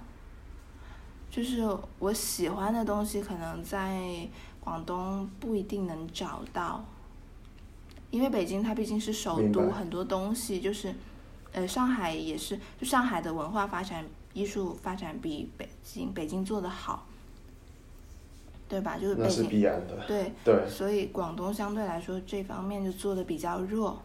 [1.32, 1.66] 就是
[2.00, 4.28] 我喜欢的东西可能在
[4.60, 6.84] 广东不一定能找到，
[8.10, 10.94] 因为北京它毕竟是首都，很多东西就是，
[11.54, 17.06] 呃，上海也是，就上海的文化发展、艺术发展比北京北京做的好，
[18.68, 18.98] 对吧？
[18.98, 19.48] 就是北京
[20.06, 24.02] 对对，所以广东相对来说这方面就做的比较弱。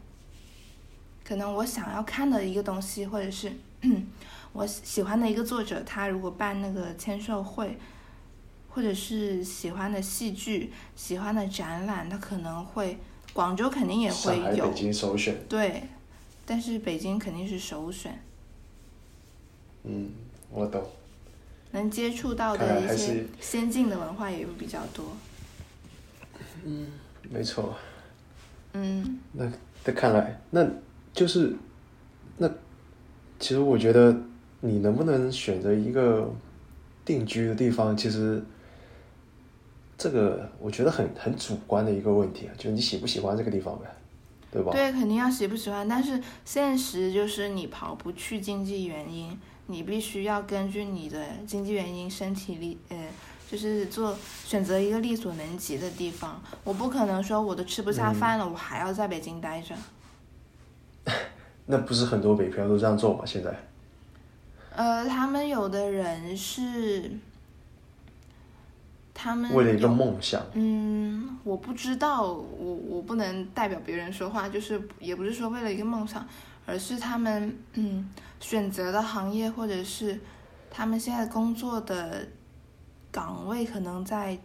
[1.30, 3.52] 可能我想要看的一个东西，或者是
[4.52, 7.78] 我喜欢的一个作者，他如果办那个签售会，
[8.68, 12.98] 或者是喜欢的戏剧、喜欢的展览，他可能会
[13.32, 14.70] 广州肯定也会有。
[14.70, 15.36] 北京首选。
[15.48, 15.84] 对，
[16.44, 18.20] 但是北京肯定是首选。
[19.84, 20.10] 嗯，
[20.50, 20.84] 我懂。
[21.70, 25.16] 能接触到的一些先进的文化也会比较多。
[26.64, 26.88] 嗯，
[27.30, 27.76] 没错。
[28.72, 29.20] 嗯。
[29.30, 29.48] 那
[29.84, 30.68] 那看来那。
[31.20, 31.54] 就是，
[32.38, 32.48] 那
[33.38, 34.16] 其实我觉得
[34.60, 36.32] 你能不能选择一个
[37.04, 38.42] 定居的地方，其实
[39.98, 43.84] 这个我觉得很很主观的一个问题啊，就你喜不喜欢这个地方呗，
[44.50, 44.72] 对吧？
[44.72, 52.96] 对，肯定要喜不喜欢，但是现实就是你跑不去经济原因，你必须要根据你的经济原因、身体力呃，
[53.46, 56.42] 就是做选择一个力所能及的地方。
[56.64, 59.74] 我不可能说我都吃不下饭了，我还要在北京待着。
[61.66, 63.24] 那不是很多北漂都这样做吗？
[63.24, 63.50] 现在？
[64.74, 67.10] 呃，他们有的人是，
[69.12, 70.42] 他们为了一个梦想。
[70.54, 76.26] 嗯，我不知道，我我不能代表别人说话，就是也不是说为了一个梦想，
[76.66, 80.18] 而是他们嗯选择的行业或者是
[80.70, 82.26] 他们现在工作的
[83.10, 84.38] 岗位可能在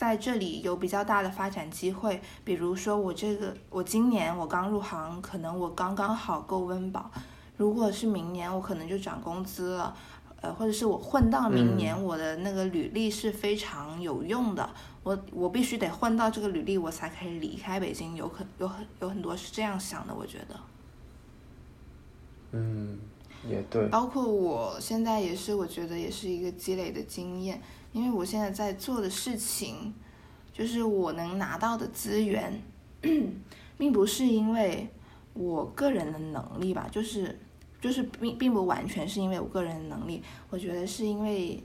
[0.00, 7.10] 在这里有比较大的发展机会，比如说我这个我今年我刚入行，可能我刚刚好够温饱，
[7.58, 9.94] 如果是明年我可能就涨工资了。
[10.40, 14.70] 呃，或者是我混到明年，我的那个履历是非常有用的。
[15.02, 18.16] 我我必须得混到这个履历，我才可以离开北京。
[18.16, 20.58] 有可有很有很多是这样想的，我觉得。
[22.52, 22.98] 嗯，
[23.46, 23.86] 也对。
[23.88, 27.60] 包括我现在也是，我觉得也是一个积累的经验，
[27.92, 29.94] 因为我现在在做的事情，
[30.52, 32.62] 就是我能拿到的资源，
[33.78, 34.88] 并不是因为
[35.34, 37.38] 我个人的能力吧，就是。
[37.80, 41.64] 就是并并不完全是因为我个人的能力，我觉得是因为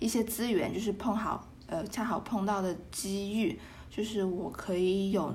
[0.00, 3.56] 一些资源，就是碰好，呃，恰好碰到的机遇，
[3.88, 5.32] 就是我可以有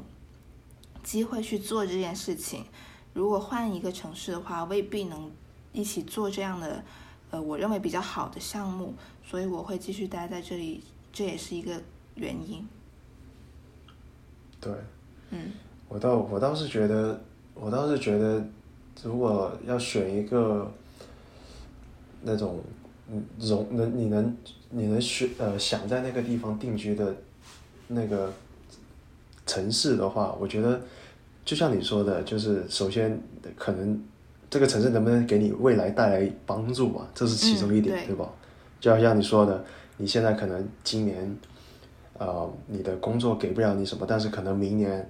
[1.01, 2.65] 机会去做这件事情。
[3.13, 5.31] 如果换一个城市的话，未必能
[5.71, 6.83] 一起做这样的，
[7.31, 8.93] 呃，我认为比较好的项目，
[9.25, 11.81] 所以我会继续待在这里，这也是一个
[12.15, 12.67] 原因。
[14.59, 14.73] 对，
[15.31, 15.51] 嗯，
[15.87, 17.21] 我倒我倒是觉得，
[17.53, 18.43] 我倒是觉得。
[19.03, 20.71] 如果要选一个
[22.21, 22.61] 那种
[23.11, 24.37] 嗯容能你能
[24.69, 27.13] 你能选呃想在那个地方定居的
[27.89, 28.31] 那个
[29.45, 30.81] 城市的话，我觉得
[31.43, 33.21] 就像你说的，就是首先
[33.57, 34.01] 可能
[34.49, 38.29] 这个城市能不能给你未来带来帮助嘛，这是其中一点，对吧？
[38.79, 39.65] 就好像你说的，
[39.97, 41.37] 你现在可能今年
[42.17, 45.09] 呃你的工作给不了你什么，但是可能明年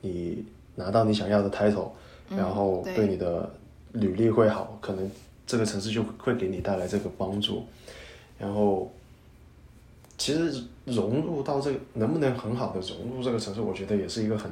[0.00, 0.44] 你
[0.74, 1.90] 拿到你想要的 title。
[2.28, 3.48] 然后对你的
[3.92, 5.08] 履历会好，可能
[5.46, 7.64] 这个城市就会给你带来这个帮助。
[8.36, 8.90] 然后，
[10.18, 14.50] 其实融入到这个能不能很好的融入这个城市，我觉得也是一个很，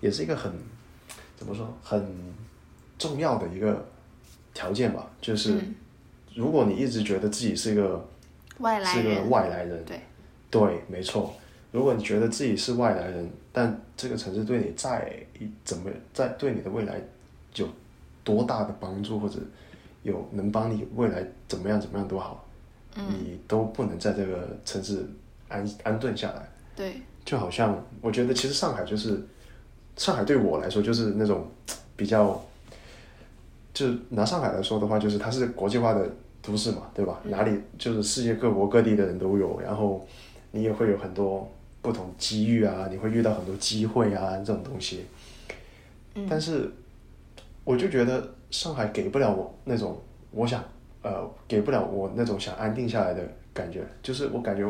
[0.00, 0.52] 也是一个很
[1.36, 2.04] 怎么说很
[3.02, 3.84] 重要的一个
[4.54, 5.10] 条件吧。
[5.20, 5.58] 就是
[6.36, 8.08] 如果你一直觉得自己是一个
[8.58, 10.00] 外来人，是个外来人，对，
[10.48, 11.34] 对，没错。
[11.72, 15.12] 如果你觉得自己是外来人，但这个城市对你再
[15.64, 17.00] 怎么在对你的未来
[17.56, 17.66] 有
[18.22, 19.38] 多大的帮助，或者
[20.02, 22.46] 有能帮你未来怎么样怎么样都好，
[22.94, 25.04] 你都不能在这个城市
[25.48, 26.48] 安安顿下来。
[26.76, 29.20] 对，就好像我觉得其实上海就是
[29.96, 31.50] 上海对我来说就是那种
[31.96, 32.42] 比较，
[33.74, 36.08] 就拿上海来说的话，就是它是国际化的
[36.40, 37.20] 都市嘛，对吧？
[37.24, 40.06] 哪里就是世界各国各地的人都有，然后
[40.50, 41.50] 你也会有很多。
[41.82, 45.04] 不同机遇啊，你会遇到很多机会啊，这种东西。
[46.30, 46.70] 但是，
[47.64, 50.62] 我就觉得上海给不了我那种我想，
[51.02, 53.84] 呃，给不了我那种想安定下来的感觉。
[54.00, 54.64] 就是我感觉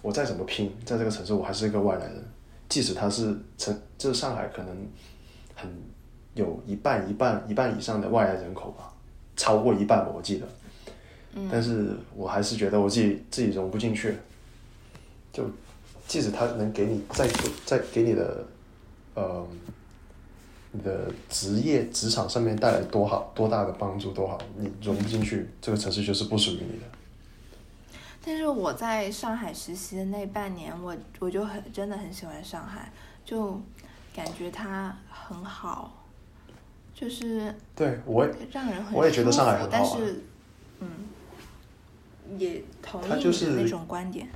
[0.00, 2.24] 我再怎么拼，在这个城市我还是一个外来人。
[2.70, 4.74] 即使他是城，这上海可能
[5.54, 5.70] 很
[6.34, 8.92] 有一半一半一半以上的外来人口吧，
[9.36, 10.46] 超过一半吧，我记得。
[11.50, 14.16] 但是我还是觉得我自己自己融不进去，
[15.32, 15.44] 就。
[16.06, 17.26] 即使他能给你再
[17.64, 18.46] 再给你的，
[19.14, 19.42] 呃，
[20.70, 27.98] 你的职业职场上面带来多好多大的帮助多好，你融不进去，这个城市就是不属于你的。
[28.22, 32.92] 但是我在上海实习的那半年，我我就很真的很喜欢上海，
[33.24, 33.58] 就
[34.14, 36.03] 感觉它很好，
[36.94, 40.22] 就是对我让人很我也觉得上海很好，但是
[40.80, 40.88] 嗯，
[42.38, 44.28] 也同意你的那种观点。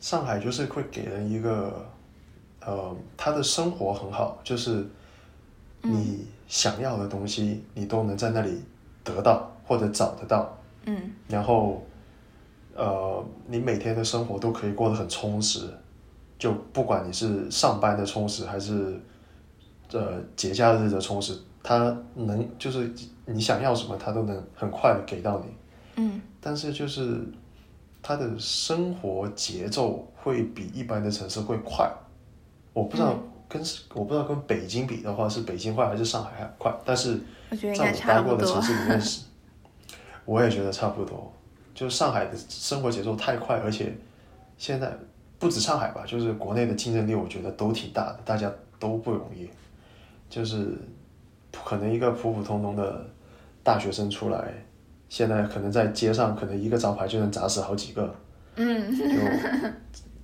[0.00, 1.86] 上海就是会给人一个，
[2.60, 4.86] 呃，他的生活很好，就是
[5.82, 8.62] 你想要的东西，你都能在那里
[9.02, 10.56] 得到或者找得到。
[10.84, 11.10] 嗯。
[11.26, 11.82] 然后，
[12.74, 15.68] 呃，你每天的生活都可以过得很充实，
[16.38, 19.00] 就不管你是上班的充实还是，
[19.94, 22.92] 呃，节假日的充实，他能就是
[23.24, 25.46] 你想要什么，他都能很快的给到你。
[26.02, 26.20] 嗯。
[26.40, 27.24] 但是就是。
[28.06, 31.90] 他的生活节奏会比一般的城市会快，
[32.74, 33.62] 我不知道跟
[33.94, 37.18] 我不知道跟北京比的话是北京快还是上海还快，但是
[37.74, 39.24] 在我待过的城市里面是，
[40.26, 41.32] 我也觉得差不多。
[41.74, 43.96] 就是上海的生活节奏太快，而且
[44.58, 44.94] 现在
[45.38, 49.48] 不止上海吧，就是国内的竞争力我觉得都挺大的，大家都不容易。
[50.28, 50.76] 就是
[51.64, 53.06] 可能一个普普通通的
[53.62, 54.52] 大学生出来。
[55.10, 58.12] 现在可能在街上，可能一个招牌就能砸死好几个，
[58.56, 58.92] 嗯，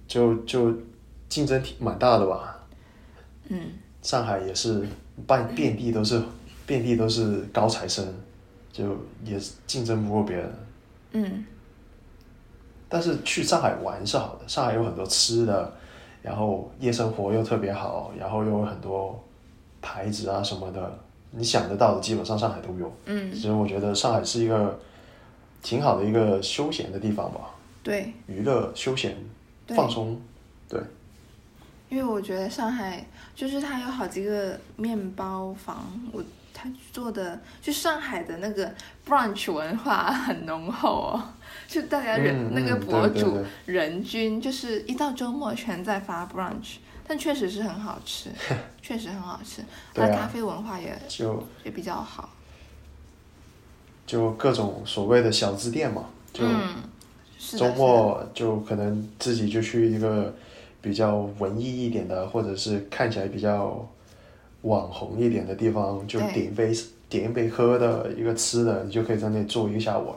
[0.08, 0.76] 就就就
[1.28, 2.58] 竞争挺蛮大的吧，
[3.48, 3.60] 嗯，
[4.02, 4.84] 上海也是
[5.28, 6.20] 半遍地都是
[6.66, 8.04] 遍地都是高材生，
[8.72, 10.52] 就也竞争不过别人，
[11.12, 11.44] 嗯，
[12.88, 15.72] 但是去上海玩是好的，上海有很多吃的，
[16.20, 19.22] 然后夜生活又特别好，然后又有很多
[19.80, 20.98] 牌子啊什么的。
[21.32, 22.92] 你想得到的，基本上上海都有。
[23.06, 24.78] 嗯，其实我觉得上海是一个
[25.62, 27.40] 挺好的一个休闲的地方吧。
[27.82, 28.12] 对。
[28.26, 29.16] 娱乐休闲
[29.68, 30.20] 放松。
[30.68, 30.80] 对
[31.88, 33.04] 因为我觉得上海
[33.34, 36.22] 就是它有好几个面包房，我
[36.54, 38.72] 它做的就上海的那个
[39.08, 41.22] brunch 文化很浓厚哦，
[41.66, 46.76] 就大家人、嗯那个嗯博主人均就是一到周末全在发 brunch，
[47.10, 48.30] 但确实是很好吃，
[48.80, 52.28] 确实很好吃，对啊咖啡文化也就也比较好，
[54.06, 56.44] 就各种所谓的小资店嘛，就
[57.58, 60.32] 周末就可能自己就去一个
[60.80, 63.84] 比较文艺一点的，或者是看起来比较
[64.62, 66.72] 网红一点的地方，就点一杯
[67.08, 70.16] 点一杯喝的一个吃的，你就可以在那里坐一个下午了。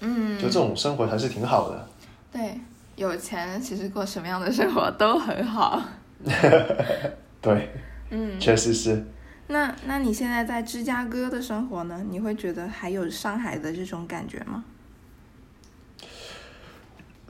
[0.00, 1.86] 嗯，就这种生活还是挺好的。
[2.32, 2.58] 对，
[2.96, 5.78] 有钱其实过什么样的生活都很好，
[7.40, 7.70] 对，
[8.10, 8.38] 嗯。
[8.38, 9.04] 确实是。
[9.48, 12.04] 那那你现在在芝加哥的生活呢？
[12.08, 14.64] 你会觉得还有上海的这种感觉吗？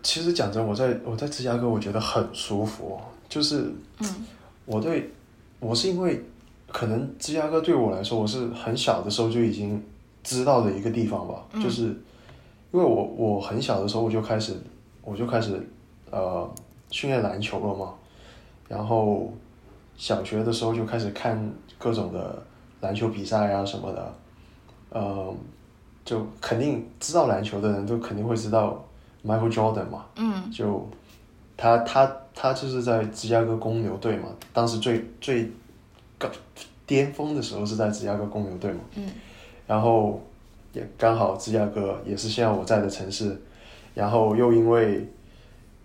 [0.03, 3.01] 其实讲真，我在我在芝加哥，我觉得很舒服。
[3.29, 4.27] 就是嗯
[4.67, 5.11] 我对
[5.61, 6.23] 我是因为
[6.69, 9.83] 可能芝加哥对我来说，我是很小的时候就已经
[10.23, 11.47] 知道的一个地方吧。
[11.53, 14.55] 嗯就是因为我我很小的时候我就开始
[15.03, 15.61] 我就开始
[16.11, 16.53] 呃
[16.91, 17.95] 训练篮球了嘛，
[18.71, 19.33] 然后
[19.97, 22.41] 小学的时候就开始看各种的
[22.81, 24.15] 篮球比赛啊什么的，
[24.91, 25.35] 呃，
[26.05, 28.81] 就肯定知道篮球的人都肯定会知道
[29.27, 30.07] Michael Jordan 嘛。
[30.15, 30.89] 嗯就
[31.57, 35.51] 他他他就是在芝加哥公牛队嘛，当时最最
[36.17, 36.29] 高
[36.87, 39.09] 巅峰的时候是在芝加哥公牛队嘛，嗯
[39.67, 40.23] 然后
[40.73, 43.37] 也刚好芝加哥也是现在我在的城市，
[43.95, 45.05] 然后又因为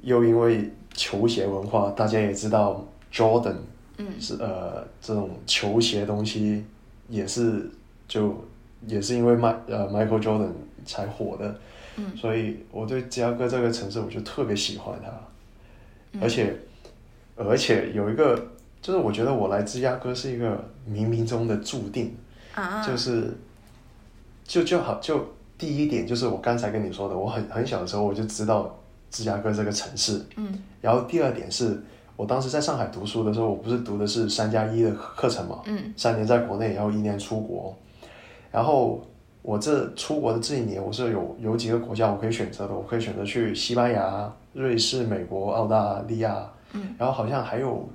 [0.01, 3.55] 又因为球鞋文化，大家也知道 Jordan
[3.97, 4.07] 嗯。
[4.19, 6.65] 是呃这种球鞋东西
[7.09, 7.69] 也是
[8.07, 8.43] 就
[8.87, 10.49] 也是因为迈呃 Michael Jordan
[10.85, 11.59] 才火的，
[11.97, 12.15] 嗯。
[12.15, 15.11] 所以我对芝加哥这个城市我就特别喜欢它，
[16.13, 16.21] 嗯。
[16.23, 16.55] 而且
[17.35, 18.35] 而且有一个
[18.81, 22.15] 就是我觉得我来芝加哥是一个冥冥中的注定，
[22.53, 23.35] 啊，就是
[24.45, 28.77] 就就好就第一点就是我刚才跟你说的，我很很小的时候我就知道
[29.15, 30.53] 芝加哥这个城市，嗯。
[30.81, 31.81] 然后第二点是
[32.17, 35.93] 我当时在上海读书的时候，我不是读的是三加一的课程嘛，嗯。
[35.95, 37.73] 三年在国内，然后一年出国，
[38.51, 39.01] 然后
[39.41, 47.87] 我这出国的这一年，我是有有几个国家我可以选择的，我可以选择去西班牙、瑞士、美国、澳大利亚，嗯，然后好像还有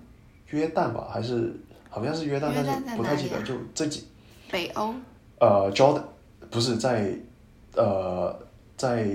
[0.48, 1.54] 约旦吧，还是
[1.90, 4.06] 好像是约旦，约旦但是不太记得，就这几
[4.50, 4.94] 北欧。
[5.38, 6.02] 呃，Jordan
[6.50, 7.14] 不是在
[7.74, 8.34] 呃
[8.76, 9.06] 在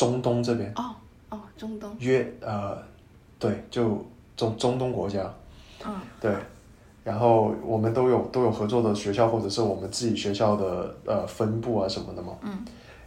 [0.00, 0.72] 中东这边。
[0.76, 0.96] 哦
[1.28, 1.94] 哦，中东。
[1.98, 2.78] 约呃
[3.38, 4.02] 对，就
[4.34, 5.30] 中中东国家，
[5.84, 5.94] 嗯。
[6.18, 6.34] 对，
[7.04, 12.34] 然后我们都有都有合作的学校，或者是我们自己学校的呃分部啊什么的嘛。
[12.40, 12.64] 嗯。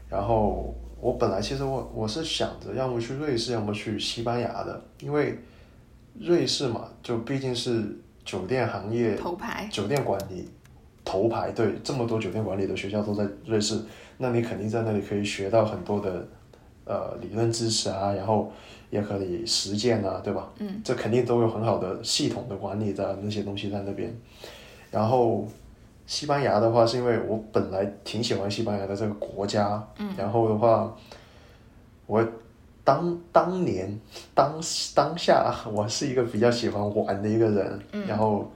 [0.07, 0.71] 然后
[1.01, 5.35] 我本来其实我我是想着要么去瑞士，要么去西班牙的，因为
[6.19, 7.83] 瑞士嘛，就毕竟是
[8.23, 9.67] 酒店行业头牌。
[9.71, 10.47] 酒店管理
[11.03, 13.81] 头牌，对，这么多酒店管理的学校都在瑞士，
[14.19, 16.25] 那你肯定在那里可以学到很多的
[16.85, 18.51] 呃理论知识啊，然后
[18.89, 20.49] 也可以实践啊，对吧？
[20.59, 24.13] 嗯，这肯定都有很好的系统的管理的那些东西在那边。
[24.91, 25.47] 然后
[26.05, 30.95] 西班牙的话，是因为我本来挺喜欢西班牙的这个国家，嗯，然后的话，
[32.05, 32.23] 我
[32.83, 33.97] 当当年
[34.35, 34.59] 当
[34.93, 38.51] 当下我是一个比较喜欢玩的一个人，嗯然后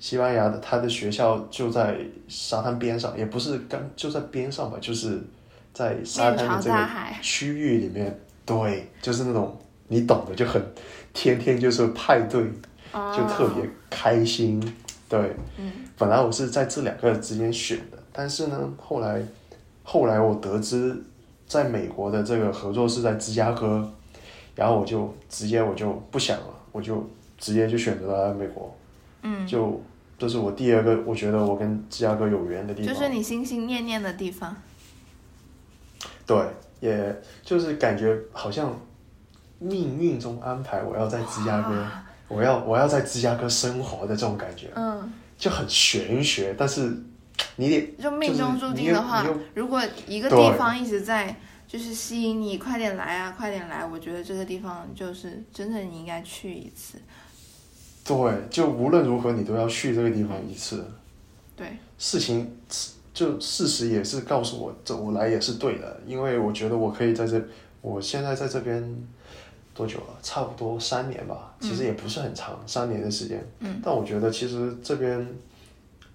[0.00, 5.20] 西班牙的他的学校就在沙滩边上，也不是刚就在边上吧，就是
[5.76, 6.88] 在沙滩的这个，
[7.20, 9.54] 区域里面，对，就是那种
[9.88, 10.62] 你懂的，就很
[11.12, 12.42] 天天就是派对，
[12.92, 14.58] 就特别开心。
[15.06, 15.20] 对，
[15.58, 19.22] 嗯本来我是在这两个之间选的，但是呢，后来
[19.82, 20.96] 后来我得知
[21.46, 23.86] 在美国的这个合作是在芝加哥，
[24.54, 27.06] 然后我就直接我就不想了，我就
[27.36, 28.74] 直接就选择了美国，
[29.20, 29.78] 嗯，就
[30.18, 32.94] 这是我第二个我觉得我跟芝加哥有缘的地方。
[32.94, 34.56] 就是你心心念念的地方。
[36.26, 36.36] 对，
[36.80, 38.76] 也就是感觉好像
[39.58, 41.86] 命运中安排我要在芝加哥，
[42.28, 46.54] 我要我要在芝加哥生活的这种感觉，嗯，就很玄学。
[46.58, 46.94] 但是
[47.56, 49.24] 你得就命中注定的话
[49.54, 51.34] 如果一个地方一直在
[51.68, 56.98] 就是吸引你，快点来啊，快点来，我觉得这个地方就是真的你应该去一次。
[58.04, 60.86] 对，就无论如何你都要去这个地方一次。
[61.56, 62.56] 对，事情
[63.16, 67.42] 就事实也是告诉我，这我来也是对的，因为我觉得我可以在这，
[67.80, 69.08] 我现在在这边
[69.74, 70.18] 多久了？
[70.22, 73.42] 差不多三年吧，其实也不是很长，三年的时间。
[73.60, 73.80] 嗯。
[73.82, 75.26] 但我觉得其实这边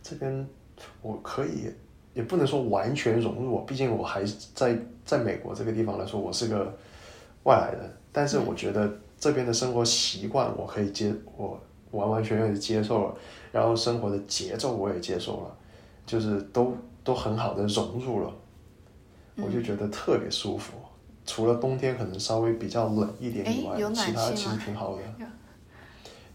[0.04, 0.47] 这边
[1.02, 1.74] 我可以，
[2.14, 6.72] 也不能说完全融入，毕竟我还是在在美国这个地方来说，我是个
[7.45, 8.88] 外来人，但是我觉得
[9.20, 13.16] 这边的生活习惯我可以接，我完完全全的接受了，
[13.52, 15.58] 然后生活的节奏我也接受了，
[16.06, 18.34] 就是都都很好的融入了，
[19.38, 20.74] 我就觉得特别舒服。
[21.26, 25.02] 除了冬天可能稍微比较冷一点以外，其他其实挺好的。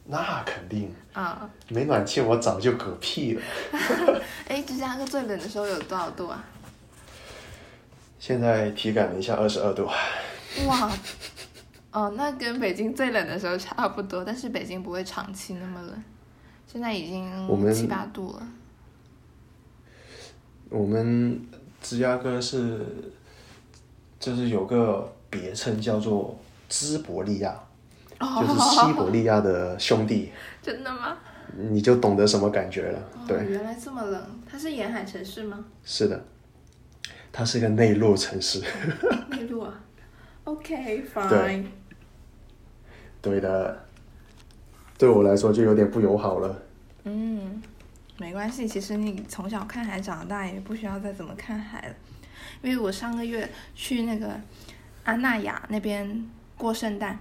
[0.09, 3.43] 那肯定啊，没暖气我早就嗝屁了。
[4.47, 6.45] 哎，芝加哥最冷的时候有多少度啊？
[8.21, 9.85] 现在体感了一下，二十二度。
[10.69, 10.91] 哇，
[11.91, 16.05] 哦，那跟北京最冷的时候差不多，但是北京不会长期那么冷。
[16.73, 18.39] 现在已经七八度了。
[18.39, 18.49] 我们
[21.81, 22.81] 芝加哥是，
[24.19, 26.39] 就是有个别称叫做
[26.69, 27.59] 芝伯利亚，
[28.19, 30.33] 就是西伯利亚的兄弟。
[30.61, 31.17] 真的吗？
[31.57, 32.99] 你就懂得什么感觉了。
[33.27, 34.23] 对，原来这么冷。
[34.51, 35.65] 它是沿海城市吗？
[35.85, 36.25] 是的，
[37.33, 38.61] 它是一个内陆城市。
[39.31, 39.81] 内陆啊
[40.45, 41.65] ？OK，fine。
[43.23, 43.85] 对的，
[44.99, 46.63] 对我来说就有点不友好了。
[47.05, 47.63] 嗯，
[48.19, 51.95] 没关系，其实你从小看海长大，也不需要再怎么看海了。
[52.63, 54.41] 因为我上个月去那个
[55.05, 56.25] 安纳亚那边
[56.57, 57.19] 过圣诞。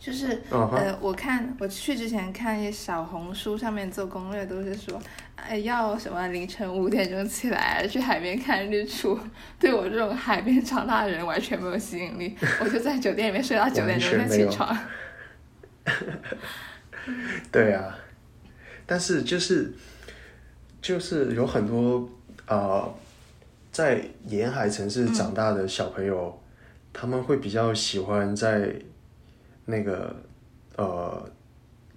[0.00, 4.96] 就是呃，我看我去之前看一小红书上面做攻略，都是说，
[5.34, 9.18] 哎，要什么凌晨五点钟起来去海边看日出。
[9.58, 14.78] 对我这种海边长大的人完全没有吸引力， 我就在酒店里面睡到九点钟再起床。
[17.50, 17.98] 对啊，
[18.88, 19.72] 但是就是
[20.82, 22.08] 就是有很多
[22.46, 22.88] 啊，
[23.70, 26.36] 在沿海城市长大的小朋友，
[26.92, 28.74] 他们会比较喜欢在。
[29.70, 30.16] 那个
[30.76, 31.30] 呃，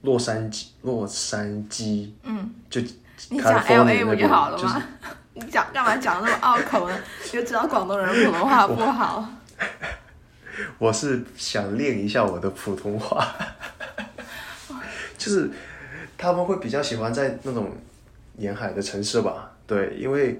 [0.01, 2.81] 洛杉矶，洛杉矶，嗯，就
[3.29, 4.83] 你讲 L A 不就好了吗？
[5.35, 6.99] 你讲干嘛讲那么拗口呢？
[7.31, 9.25] 就知道广东人普通话不好。
[10.77, 13.25] 我 是想练一下我的普通话，
[15.17, 15.49] 就是
[16.21, 17.71] 他们会比较喜欢在那种
[18.37, 19.51] 沿海的城市吧？
[19.65, 20.39] 对，因为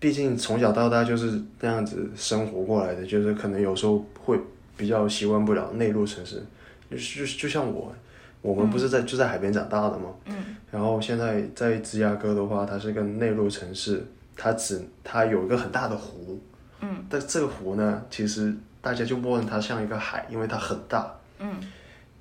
[0.00, 4.38] 毕竟从小到大就是那样子生活过来的，就是可能有时候会。
[4.78, 6.40] 比较习惯不了内陆城市，
[6.88, 7.92] 就就就像我，
[8.40, 10.14] 我们不是在就在海边长大的吗？
[10.26, 10.36] 嗯。
[10.70, 16.38] 然后现在在芝加哥的话，它是个内陆城市，它只它有一个很大的湖。
[16.80, 17.04] 嗯。
[17.10, 21.12] 但这个湖呢，其实大家就默认它像一个海，因为它很大。
[21.40, 21.56] 嗯。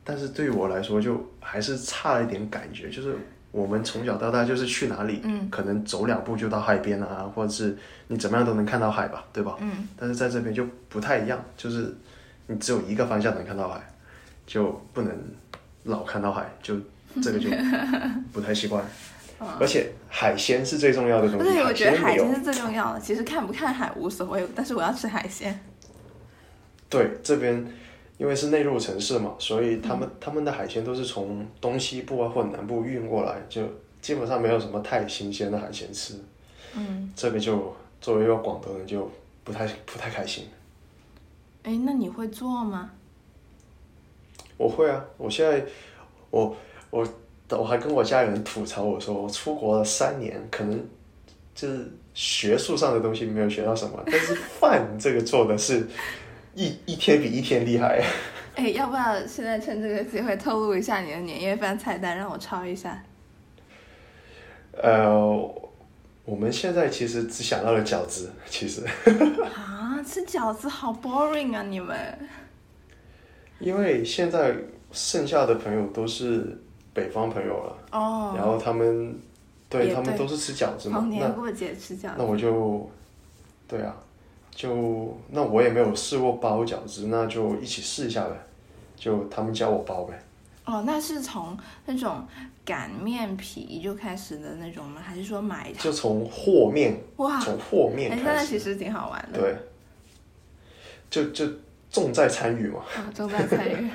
[0.07, 3.17] 但是对于我来说，就还是差了一点感觉，就是
[3.51, 7.77] 我们从小到大就是去哪里，可能走两步就到海边啊，或者是
[8.07, 9.57] 你怎么样都能看到海吧，对吧？
[9.59, 9.87] 嗯。
[9.97, 11.93] 但是在这边就不太一样，就是。
[12.49, 13.77] 你只有一个方向能看到海，
[14.45, 15.13] 就不能
[15.83, 16.77] 老看到海，就
[17.21, 17.49] 这个就
[18.31, 18.81] 不太习惯。
[19.59, 21.43] 而且海鲜是最重要的东西。
[21.43, 23.01] 对，我觉得海鲜是最重要的。
[23.01, 25.59] 其实看不看海无所谓，但是我要吃海鲜。
[26.87, 27.67] 对，这边
[28.17, 33.61] 因为是内陆城市嘛，所以他们他们的海鲜都是从东西部啊或者南部运过来，就
[34.01, 36.15] 基本上没有什么太新鲜的海鲜吃。
[36.75, 37.11] 嗯。
[37.15, 39.09] 这个就作为一个广东人就
[39.43, 40.45] 不太不太开心。
[41.63, 42.91] 哎，那你会做吗？
[44.57, 45.05] 我会啊！
[45.17, 45.63] 我现在，
[46.31, 46.55] 我
[46.89, 47.07] 我
[47.49, 50.83] 我还跟我家里人吐槽，我说我出国了三年，可能
[51.53, 55.87] 就是学术上的东西没有学到什么，但是饭这个做的是
[56.57, 58.03] 一一天比一天厉害。
[58.55, 63.03] 哎，要不要现在趁这个机会透露一下你的年夜饭菜单，让我抄一下？
[64.73, 65.63] 呃。
[66.25, 68.81] 我们现在其实只想到了饺子，其实。
[69.55, 71.63] 啊，吃饺子好 boring 啊！
[71.63, 71.97] 你们。
[73.59, 74.53] 因为现在
[74.91, 76.61] 剩下的朋友都是
[76.93, 77.77] 北方朋友了。
[77.93, 78.33] 哦。
[78.35, 79.17] 然后他们，
[79.69, 80.99] 对他们都是吃饺子嘛。
[80.99, 82.15] 逢年过节吃饺子。
[82.17, 82.91] 那我就，
[83.65, 83.95] 对啊，
[84.57, 88.35] 就那我也没有试过包饺子，那就一起试一下呗，
[88.95, 90.19] 就他们教我包呗。
[90.65, 91.55] 哦，那是从
[91.85, 92.27] 那种。
[92.67, 95.01] 擀面皮就开始的那种吗？
[95.01, 95.71] 还是说买？
[95.79, 98.23] 就从和面哇，从和面开始。
[98.25, 99.39] 那其实挺好玩的。
[99.39, 99.55] 对，
[101.09, 101.49] 就就
[101.89, 102.81] 重在参与嘛。
[102.93, 103.89] 啊，重在参与。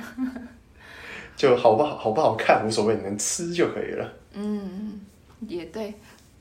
[1.37, 4.11] 就好不好，好不好看无所谓，能吃就可以了。
[4.33, 4.99] 嗯，
[5.41, 5.93] 也对，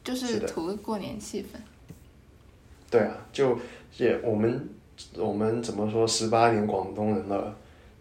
[0.03, 1.59] 就是图个过年气氛。
[2.91, 3.59] 对啊，就
[3.97, 4.69] 也我们
[5.17, 6.07] 我们怎么说？
[6.07, 7.55] 十八年广东人了，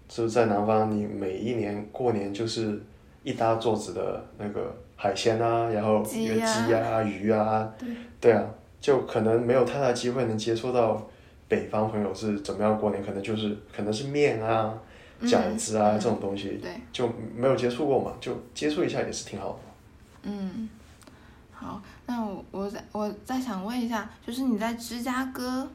[0.08, 2.82] 就在南方，你每一年过年就是。
[3.24, 7.72] 一大桌子的那个海鲜啊，然后鸡啊、鱼啊，
[8.20, 8.44] 对啊，
[8.80, 11.00] 就可能没有太大机会能接触到
[11.48, 14.74] 北方朋友是怎么样过年，可能就是可能是面啊、
[15.22, 16.60] 饺子啊这种东西，
[16.92, 19.60] 就没有接触过嘛，就接触一下也是挺好的。
[20.24, 20.68] 嗯，
[21.52, 25.70] 好，那我我再我再想问一下，就是你在芝加哥，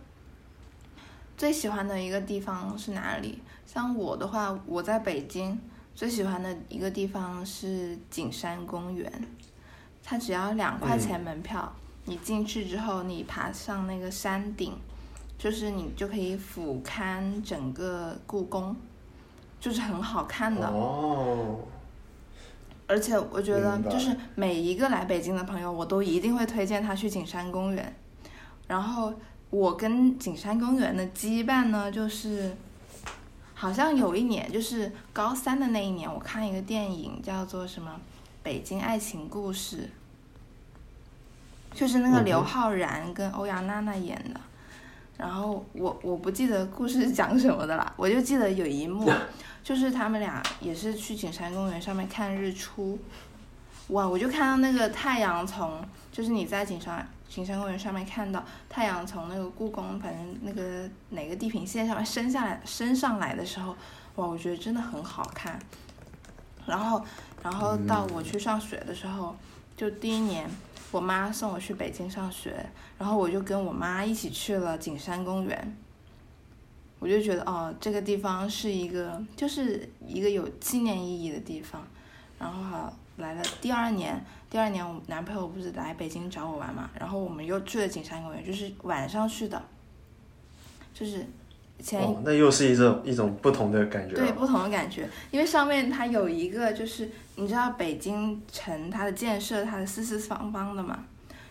[1.37, 3.41] 最喜欢的一个地方是哪里？
[3.67, 5.59] 像我的话，我在北京
[5.95, 9.13] 最喜欢的一个地方是景山公园，
[10.03, 11.71] 它只要两块钱门票，
[12.07, 14.73] 你进去之后，你爬上那个山顶，
[15.37, 18.75] 就是你就可以俯瞰整个故宫，
[19.61, 20.67] 就是很好看的。
[20.67, 21.59] 哦，
[22.87, 27.95] 而且我觉得就是每一个来北京的朋友，我都一定会推荐他去景山公园。
[28.67, 29.13] 然后
[29.57, 32.55] 我跟景山公园的羁绊呢，就是
[33.55, 37.93] 好像有一年，就是高三的那一年，我看一个电影叫做什么
[38.43, 39.89] 《北京爱情故事》，
[41.79, 44.41] 就是那个刘昊然跟欧阳娜娜演的。
[45.17, 49.11] 然后我我不记得故事是讲什么的啦，我就记得有一幕，
[49.65, 52.99] 就是他们俩也是去景山公园上面看日出，
[53.89, 54.07] 哇！
[54.07, 55.83] 我就看到那个太阳从，
[56.13, 63.77] 就是你在景山景山公园上面看到太阳从那个故宫，反正那个哪个地平线上面升下来升上来的时候，
[64.17, 64.27] 哇！
[64.27, 65.59] 我觉得真的很好看。
[66.67, 67.05] 然后，
[67.43, 69.37] 然后到我去上学的时候，
[69.77, 70.49] 就第一年，
[70.91, 72.65] 我妈送我去北京上学，
[72.99, 75.77] 然后我就跟我妈一起去了景山公园。
[76.99, 81.87] 我就觉得哦，这个地方是一个，就是一个有纪念意义的地方。
[82.39, 84.25] 然后好来了第二年，
[84.57, 89.63] 第二年我男朋友不是来北京找我玩嘛，然后我们又去了景山公园，就是晚上去的，
[90.95, 91.27] 就是
[91.79, 94.23] 前哦，那又是一种一种不同的感觉了。
[94.23, 101.05] 对不同的感觉，因为上面它有一个就是你知道北京城它的建设它的四四方方的嘛，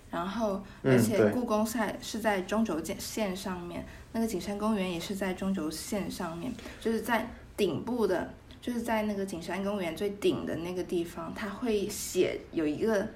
[0.10, 6.51] 然后而且故宫在是在中轴线线上面，那个景山公园也是在中轴线上面，
[6.82, 8.34] 就是在顶部的，
[8.66, 13.07] 就是在那个景山公园最顶的那个地方，它会写有一个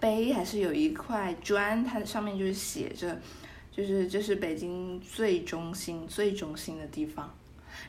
[0.00, 3.14] 碑还是有一块砖，它上面就是写着。
[3.70, 7.28] 就是这是北京最中心、最中心的地方，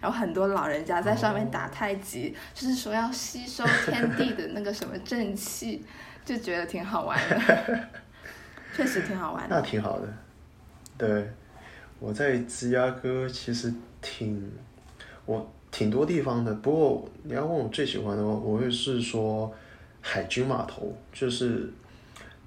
[0.01, 5.85] 然后很多老人家在上面打太极，就是说要吸收天地的那个什么正气，
[6.25, 7.87] 就觉得挺好玩的，
[8.75, 9.61] 确实挺好玩的那。
[9.61, 10.11] 挺好的。
[10.97, 11.29] 对，
[11.99, 14.51] 我在芝加哥其实挺
[15.27, 19.53] 我挺多地方的，不过你要问我最喜欢的话，我会是说
[19.99, 21.69] 海军码头，就是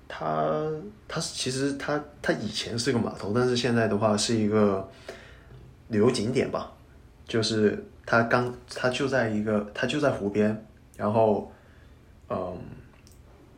[0.09, 0.63] 它
[1.07, 4.89] 它是其实它它以前是个码头，但是现在的话是一个
[5.89, 6.73] 旅游景点吧，
[7.27, 10.65] 就是它刚它就在一个它就在湖边，
[10.97, 11.53] 然后
[12.31, 12.57] 嗯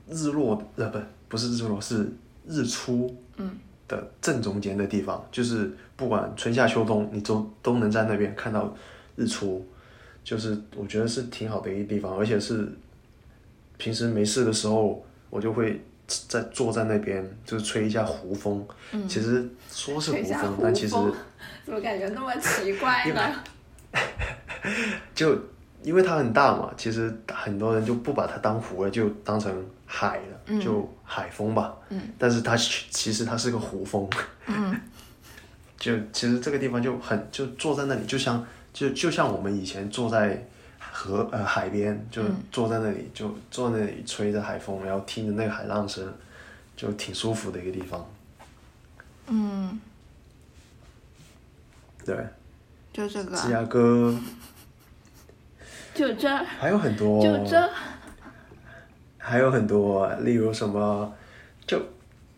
[0.09, 0.99] 日落呃不
[1.29, 2.13] 不是日落是
[2.45, 3.57] 日出嗯。
[3.87, 8.73] 的正中间的地方，就是不管春夏秋冬，你都都能在那边看到
[9.21, 9.67] 日出，
[10.25, 12.67] 就是我觉得是挺好的一个地方，而且是
[13.77, 18.67] 平时没事的时候，我就会在坐在那边，就是吹一下湖风。
[18.93, 20.97] 嗯，其实说是湖风但其实
[21.65, 23.43] 怎么感觉那么奇怪呢？
[25.15, 25.39] 就
[25.83, 29.53] 因为它很大嘛，其实很多人就不把它当湖了，就当成
[29.87, 31.77] 海了，嗯就海风吧。
[31.89, 32.01] 嗯。
[32.19, 34.09] 但是它其其实它是个湖风。
[34.47, 34.79] 嗯。
[35.79, 40.47] 就其实这个地方就很就坐在那里，就像就就像我们以前坐在
[40.79, 42.37] 河呃海边，就嗯。
[42.53, 46.13] 坐在那里，就坐在那里吹着海风，然后听着那个海浪声，
[46.77, 48.05] 就挺舒服的一个地方。
[49.29, 49.81] 嗯，
[52.05, 52.17] 对，
[52.93, 54.15] 就这个啊，芝加哥。
[55.95, 57.71] 就这，还有很多，就这，
[59.19, 61.13] 还有很多，例如什么，
[61.67, 61.79] 就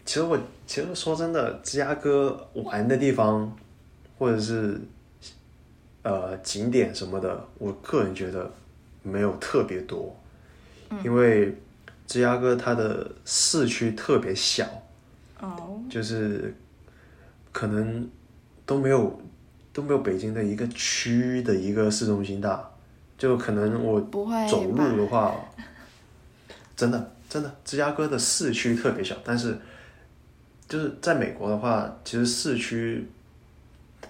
[0.05, 3.55] 其实我其实说真的，芝加哥玩的地方，
[4.19, 4.81] 或者是
[6.03, 8.51] 呃景点什么的，我个人觉得
[9.03, 10.17] 没有特别多，
[11.05, 11.57] 因为
[12.07, 14.67] 芝加哥它的市区特别小，
[15.41, 16.55] 哦，就是
[17.53, 18.09] 可能
[18.67, 19.21] 都没有
[19.73, 22.71] 都没有北京的一个区的一个市中心大，
[23.17, 24.01] 就可能我
[24.51, 25.35] 走路的话，
[26.77, 29.57] 真的真的，芝加哥的市区特别小，但是
[30.69, 33.09] 就是在美国的话，其实市区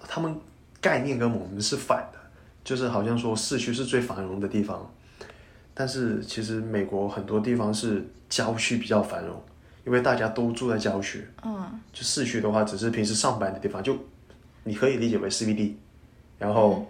[0.08, 0.34] 他们
[0.82, 2.18] 概念跟我们是反的，
[2.62, 4.92] 就是好像说市区是最繁荣的地方，
[5.72, 9.40] 但是其实美国很多地方是郊区比较繁荣，
[9.86, 11.26] 因为大家都住在郊区。
[11.44, 11.80] 嗯。
[11.92, 13.96] 就市区的话，只是平时上班的地方，就
[14.64, 15.74] 你可以理解为 CBD，
[16.38, 16.84] 然后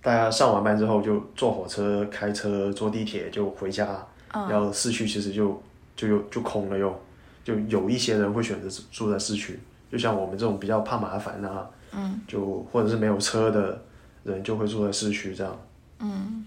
[0.00, 4.48] 大家上完班之后就坐火车、开车、坐地铁就回家，嗯。
[4.48, 5.62] 然后市区其实就
[5.94, 7.02] 就又就空了又，
[7.44, 9.60] 就有一些人会选择住在市区，
[9.90, 12.20] 就像我们这种比较怕麻烦啊，嗯。
[12.26, 13.82] 就或者是没有车的
[14.24, 15.66] 人就会住在市区这样，
[15.98, 16.44] 嗯，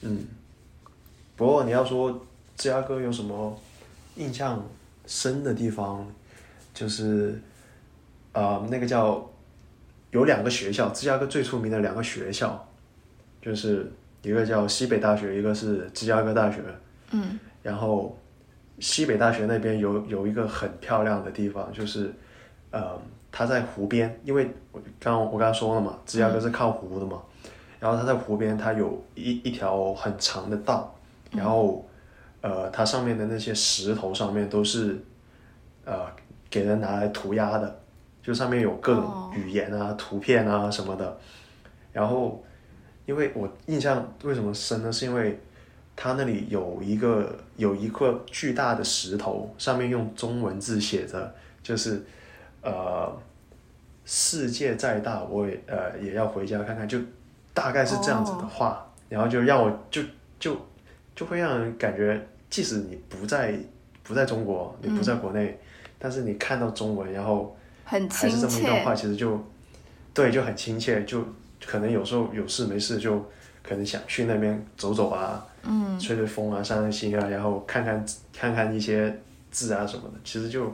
[0.00, 0.26] 嗯，
[1.36, 2.10] 不过你要说
[2.56, 3.56] 芝加哥有什么
[4.16, 4.62] 印象
[5.06, 6.06] 深的地方，
[6.74, 7.40] 就是
[8.32, 9.30] 呃那个叫
[10.10, 12.68] 有两个学校，芝加哥最出名的两个学校，
[13.40, 13.90] 就是
[14.22, 16.60] 一个叫西北大学，一个是芝加哥大学。
[17.12, 18.18] 嗯，然后
[18.80, 22.12] 西北大学那边有有一个很漂亮的地方，就是
[22.70, 23.00] 呃，
[23.32, 27.20] 它在湖边，因为我刚刚我刚刚说了嘛，芝加哥是靠湖的嘛，
[27.80, 30.94] 然后他在湖边，他有一一条很长的道，
[31.32, 31.84] 然后
[32.42, 35.02] 呃，它上面的那些石头上面都是
[35.84, 36.06] 呃
[36.50, 37.80] 给人拿来涂鸦的，
[38.22, 41.18] 就上面有各种语言啊、图片啊什么的。
[41.92, 42.42] 然后，
[43.06, 44.92] 因为我印象为什么深呢？
[44.92, 45.40] 是因为
[45.94, 52.04] 它那里有一个有一块巨大的石头，上面用中文字写着，就是
[52.62, 53.12] 呃，
[54.04, 56.98] 世界再大，我也呃也要回家看看，就
[57.52, 60.02] 大概是这样子的话，然后就让我就
[60.38, 60.56] 就
[61.14, 63.54] 就会让人感觉，即使你不在
[64.02, 65.58] 不在中国，你不在国内，
[65.98, 68.40] 但是你看到中文，然后很还是。
[68.40, 69.38] 这么一段话，其实就
[70.14, 71.24] 对就很亲切，就
[71.66, 73.18] 可能有时候有事没事就
[73.62, 79.16] 可能想去那边走走啊，嗯，吹吹风啊，散散心啊，然后看看看看一些
[79.50, 80.72] 字啊什么的，其实就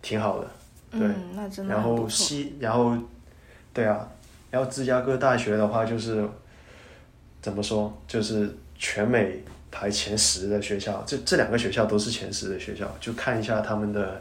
[0.00, 0.50] 挺好的。
[0.90, 2.08] 对，嗯，那真的然后。
[2.08, 2.96] 西，然后
[3.72, 4.08] 对啊，
[4.50, 6.28] 然后芝加哥大学的话就是
[7.40, 14.20] 怎么说，就是全美排前十的学校，这这两个学校都是前十的学校，就看一下他们的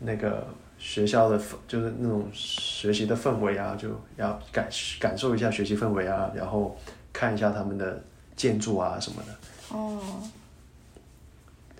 [0.00, 0.46] 那个
[0.78, 4.68] 学校的氛，就是那种学习的氛围啊，就要感
[4.98, 6.76] 感受一下学习氛围啊，然后
[7.12, 8.02] 看一下他们的
[8.36, 9.76] 建筑啊什么的。
[9.76, 10.00] 哦，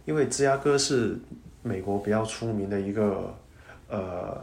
[0.05, 1.19] 因为芝加哥是
[1.63, 3.35] 美国比较出名的一个
[3.89, 4.43] 呃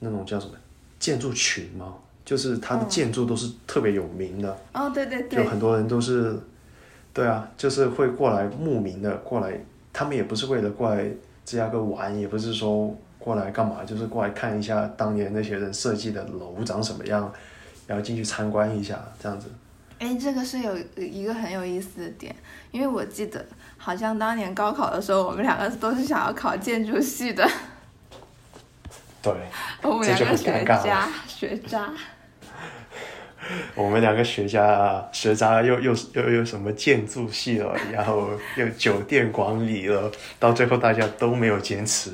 [0.00, 0.52] 那种叫什么
[0.98, 6.38] 建筑群吗，就是它的建筑都是特别有名的，哦，对对就对，很多人都是，
[7.12, 9.58] 对啊，就是会过来慕名的过来，
[9.92, 11.04] 他们也不是为了过来
[11.44, 17.32] 芝加哥玩，也不是说过来干嘛，就是过来看一下当年那些人设计的楼长什么样，
[17.86, 19.48] 然后进去参观一下这样子。
[19.98, 22.32] 哎，这个是有一个很有意思的点，
[22.70, 23.44] 因为我记得
[23.76, 27.44] 好像当年高考的时候，我们两个都是想要考建筑系的，
[29.34, 29.42] 对，
[29.90, 31.92] 我们这就两个学很尴尬了渣学渣。
[33.74, 42.12] 我们两个学家学渣又又又又什么建筑系了，然后又酒店管理了，到最后大家都没有坚持，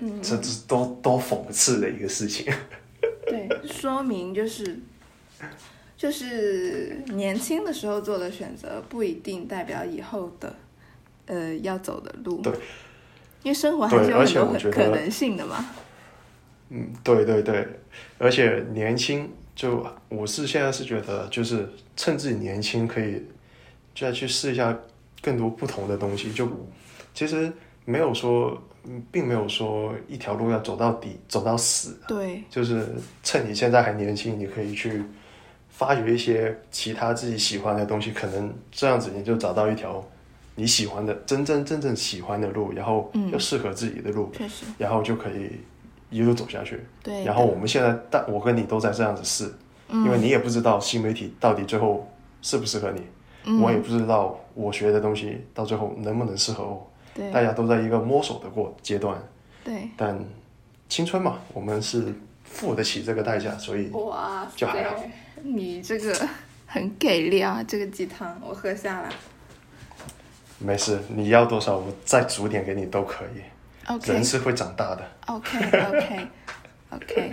[0.00, 2.52] 嗯这这是多多讽刺的一个事情。
[3.28, 4.80] 对，说明就是
[5.96, 10.52] 就是年轻的时候做的选择，不一定代表以后的
[11.26, 12.40] 呃要走的路。
[12.40, 12.52] 对，
[13.44, 15.64] 因为生活还是有很多可能性的嘛。
[16.70, 17.66] 嗯，对对对，
[18.18, 23.22] 而且年轻，就我是现在是觉得，就是趁自己年轻，可以
[23.96, 24.78] 再去试一下
[25.22, 26.32] 更多不同的东西。
[26.32, 26.48] 就
[27.14, 27.50] 其实
[27.84, 31.98] 没有说，嗯并没有说一条路要走到底，走到死。
[32.06, 32.86] 对，就是
[33.22, 35.02] 趁你现在还年轻，你可以去
[35.70, 40.04] 发掘一些其他自己喜欢的东西，可能这样子你就找到一条
[40.54, 44.30] 你喜欢的、真真正正喜欢的路，然后嗯又适合自己的路，
[44.76, 45.50] 然后就可以
[46.10, 46.84] 一路走下去。
[47.02, 47.24] 对。
[47.24, 49.52] 然后我们现在，但我跟你都在这样子试，
[49.88, 52.08] 嗯因为你也不知道新媒体到底最后
[52.42, 53.02] 适不适合你，
[53.44, 59.16] 嗯我也不知道我学的东西到最后能不能适合我，对大家都在一个摸索的过阶段。
[59.64, 60.18] 对，但
[60.88, 64.96] 青春嘛，我们是付得起这个代价，所以哇就还好，
[65.42, 66.28] 你这个
[66.66, 67.62] 很给力啊！
[67.66, 69.08] 这个鸡汤我喝下了。
[70.58, 70.98] 没事。
[71.08, 73.40] 你要多少，我再煮点给你都可以。
[73.88, 75.02] OK 人是会长大的。
[75.26, 76.28] OK OK
[76.90, 77.30] OK，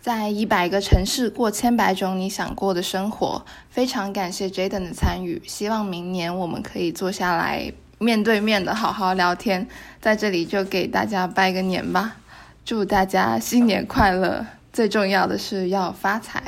[0.00, 9.66] 在一百个城市过千百种你想过的生活，非常感谢 Jaden 的参与，希望明年我们可以坐下来面对面的好好聊天。
[10.00, 12.16] 在这里就给大家拜个年吧，
[12.64, 16.42] 祝大家新年快乐，最重要的是要发财。